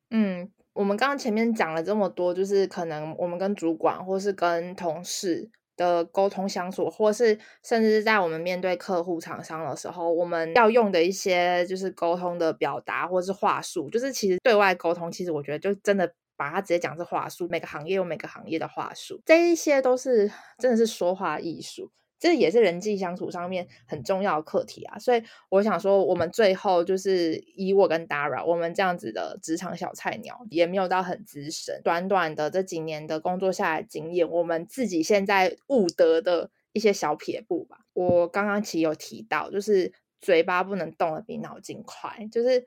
[0.10, 5.52] 嗯，我们刚刚前面讲了这么多，就是可能我们跟主管或是跟同事。
[5.78, 21.90] 的沟通相处，或是甚至是在我们面对客户、厂商的时候，我们要用的一些就是沟通的表达或是话术，就是其实对外沟通，其实我觉得就真的把它直接讲是话术，每个行业有每个行业的话术，这一些都是真的是说话艺术。
[22.20, 37.78] 这也是人际相处上面很重要的课题啊，所以我想说，我们最后就是以我跟 Dara，我们这样子的职场小菜鸟，也没有到很资深，短短的这几年的工作下来经验，我们自己现在悟得的一些小撇步吧。
[37.94, 42.66] 我刚刚其实有提到，就是嘴巴不能动的比脑筋快，就是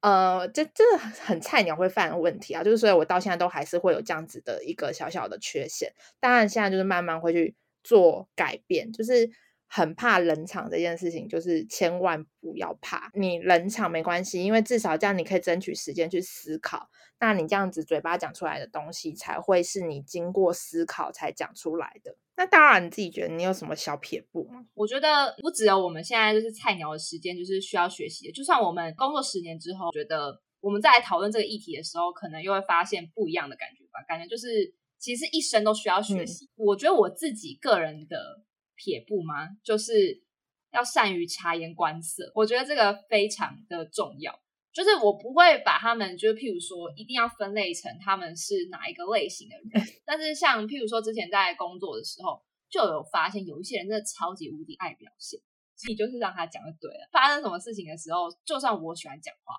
[0.00, 7.56] 呃，这这很菜鸟会犯的问题啊，就是所以我到现在都还是会有这样子的一个小小的缺陷，当然现在就是慢慢会去。
[7.82, 9.30] 做改变就是
[9.66, 13.10] 很怕冷场这件事情，就是千万不要怕。
[13.14, 16.90] 你冷场没关系，因为至少这样你可以争取时间去思考。
[17.18, 22.16] 那你这样子嘴巴讲出来的东西，才会是你经过思考才讲出来的。
[22.36, 24.66] 那当然，你自己觉得你有什么小撇步吗？
[24.74, 28.32] 我觉得不只有我们现在就是菜鸟的时间，就是需要学习的。
[28.32, 34.04] 就算我们工作十年之后，觉得我们在讨论这个议题的时候，可能又会发现不一样的感觉吧。
[34.06, 34.74] 感觉就是。
[35.02, 36.48] 其实一生都需要学习。
[36.54, 38.44] 我觉得我自己个人的
[38.76, 40.22] 撇步嘛，就是
[40.70, 42.30] 要善于察言观色。
[42.36, 44.40] 我觉得这个非常的重要。
[44.72, 49.84] 就是我不会把他们，就是譬如说，一定要分类成他们是哪一个类型的人。
[50.06, 52.40] 但是像譬如说，之前在工作的时候，
[52.70, 55.40] 就有发现有一些人真的超级无敌爱表现。
[55.88, 57.08] 你就是让他讲就对了。
[57.10, 59.56] 发生什么事情的时候，就算我喜欢讲话，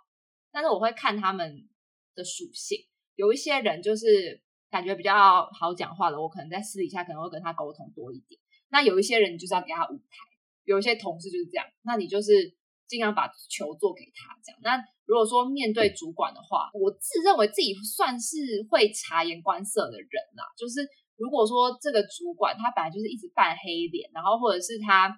[0.54, 1.68] 但是我会看他们
[2.16, 2.80] 的属性。
[3.16, 4.42] 有一些人就是。
[4.74, 8.42] 感觉比较好讲话的，我可能在私底下可能会跟他沟通多一点。
[8.72, 10.18] 那有一些人就是要给他舞台，
[10.64, 11.66] 有一些同事就是这样。
[11.84, 12.58] 那你就是
[12.88, 14.60] 尽量把球做给他这样。
[14.64, 20.44] 那如果说面对主管的话，我自认为自己算是会察言观色的人啦。
[20.58, 20.82] 就是
[21.18, 25.16] 如果说这个主管他本来就是一直扮黑脸，然后或者是他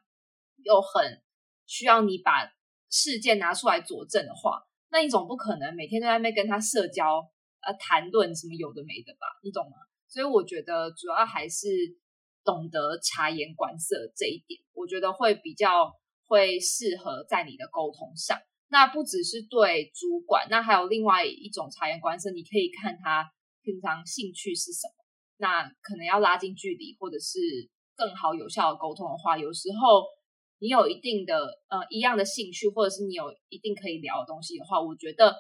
[0.66, 1.24] 又很
[1.66, 2.52] 需要你把
[2.90, 7.32] 事件拿出来佐证的话，那你总不可能每天都在那跟他社交。
[7.66, 9.78] 呃，谈论什么有的没的吧，你懂吗？
[10.08, 11.68] 所以我觉得主要还是
[12.44, 15.92] 懂得察言观色这一点，我觉得会比较
[16.28, 18.38] 会适合在你的沟通上。
[18.68, 23.26] 那不只是对主管，那还有另外一种察言观色，你可以看他
[23.64, 24.94] 平常兴趣是什么。
[25.38, 27.40] 那可能要拉近距离，或者是
[27.96, 30.06] 更好有效的沟通的话，有时候
[30.60, 31.36] 你有一定的
[31.68, 35.36] 呃一样的兴趣，或者是你有一定可以聊的东西的话，我觉得。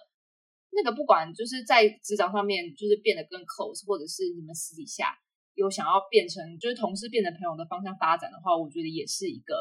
[0.76, 5.17] 那个不管就是在职场上面，就是变得更 close，或者是你们私底下
[5.53, 9.55] 有想要变成就是同事变成朋友的方向发展的话，我觉得也是一个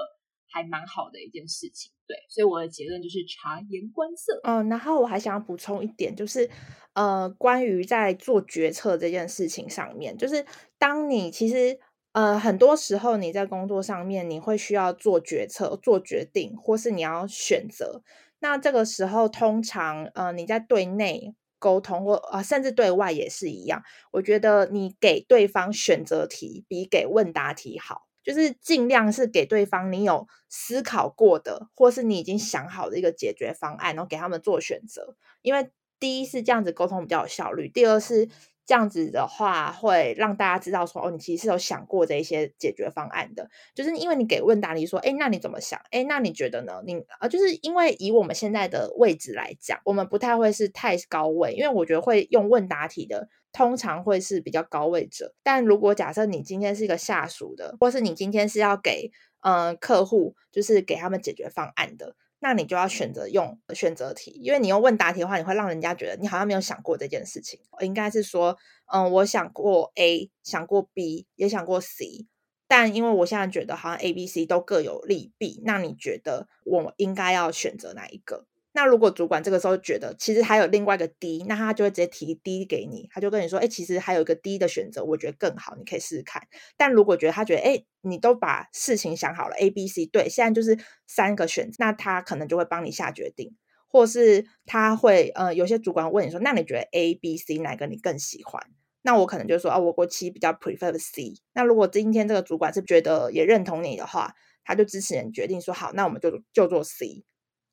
[0.51, 1.93] 还蛮好的一件事情。
[2.07, 4.41] 对，所以我的结论就是察言观色。
[4.43, 6.51] 嗯，然后我还想要补充一点，就是
[6.95, 10.45] 呃，关于在做决策这件事情上面，就是
[10.79, 11.79] 当你其实
[12.13, 18.03] 呃很多时候你在工作上面你会需要做决策、做决定，或是你要选择。
[18.45, 23.83] 那这个时候，通常呃，你在对内沟通，或啊，甚至对外也是一样。
[24.13, 35.17] 我觉得你给对方选择题比给问答题好，就是尽量是给对方你有思考过的，或是你已经想好的一个解决方案，然后给他们做选择。
[35.41, 38.29] 因为第一是这样子沟通比较有效率，第二是。
[38.67, 43.49] 这样子的话，会让大家知道说，哦，你其实是有想过这一些解决方案的。
[43.75, 45.81] 就是因为你给问答题说，哎，那你怎么想？
[45.91, 46.83] 哎，那你觉得呢？
[46.87, 55.35] 你啊，就是因为以我们现在的位置来讲，我们不太会是太高位，因为我觉得会用问答题的，通常会是比较高位者。
[55.43, 59.11] 但如果假设你今天是一个下属的，或是你今天是要给
[59.41, 62.17] 嗯客户，就是给他们解决方案的。
[62.45, 67.59] 那你就要选择用选择题，因为你用问答题的话，你会让人家觉得你好像没有想过这件事情。
[67.81, 68.59] 应该是说，
[68.93, 72.27] 嗯，我想过 A，想过 B，也想过 C，
[72.69, 78.45] 但因为我现在觉得好像 A、B、C 都各有利弊，那你觉得我应该要选择哪一个？
[78.77, 86.43] 那如果主管这个时候觉得其实还有另外一个 D，那他就会直接提 D 给你，他就跟你说，哎，其实还有一个 D 的选择，我觉得更好，你可以试试看。
[86.77, 93.57] 但如果觉得他觉得，哎，你都把事情想好了，A、B、C 对，现在就是三个选择，那他可能就会帮你下决定。
[93.87, 98.61] 或是他会呃有些主管问你说，那你觉得 A、B、C 哪个你更喜欢？
[99.03, 101.35] 那我可能就说啊，我我其实比较 prefer C。
[101.53, 107.23] 那如果今天这个主管是觉得也认同你的话，他就支持你决定说好，那我们就就做 C。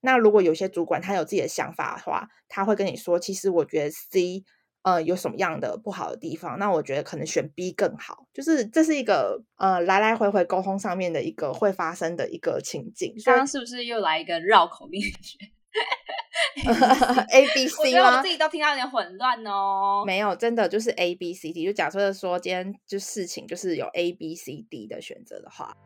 [0.01, 4.43] 那如果有些主管他有自己的想法的话，他会跟你说，其实我觉得 C。
[4.83, 6.57] 呃，有什么样的不好的地方？
[6.57, 8.25] 那我觉得可能选 B 更好。
[8.33, 13.13] 就是这是一个呃来来回回沟通上面的一个会发生的一个情景。
[13.23, 14.99] 刚刚是不是又来一个绕口令？
[17.29, 18.17] A B C 吗？
[18.17, 20.03] 我自己都听到有点混乱哦。
[20.03, 21.63] 没有，真的就是 A B C D。
[21.63, 25.77] 就假设说今天就事情就是有 A B C D 的选择的话。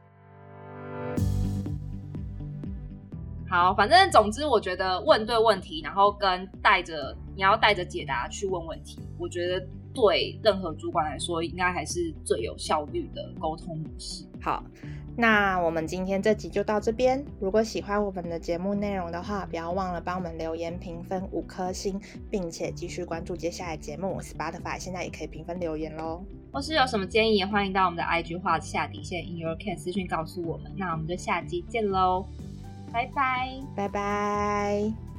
[3.48, 14.26] 好，反正总之，我觉得问对问题，然后跟带着你要带着解答去问问题，我觉得对任何主管来说，应该还是最有效率的沟通模式。
[14.42, 14.64] 好，
[15.16, 17.24] 那我们今天这集就到这边。
[17.40, 24.20] 如果喜欢我们的节目内容的话，不要忘了帮我们留言评分五颗星，并且继续关注接下来节目。
[24.22, 26.24] Spotify 现在也可以评分留言喽。
[26.52, 30.72] 或是有什么建议，也欢迎到我们的 IG 画下底线 In Your Can 私讯告诉我们。
[30.76, 32.26] 那我们就下集见喽。
[32.96, 35.15] 拜拜，拜拜。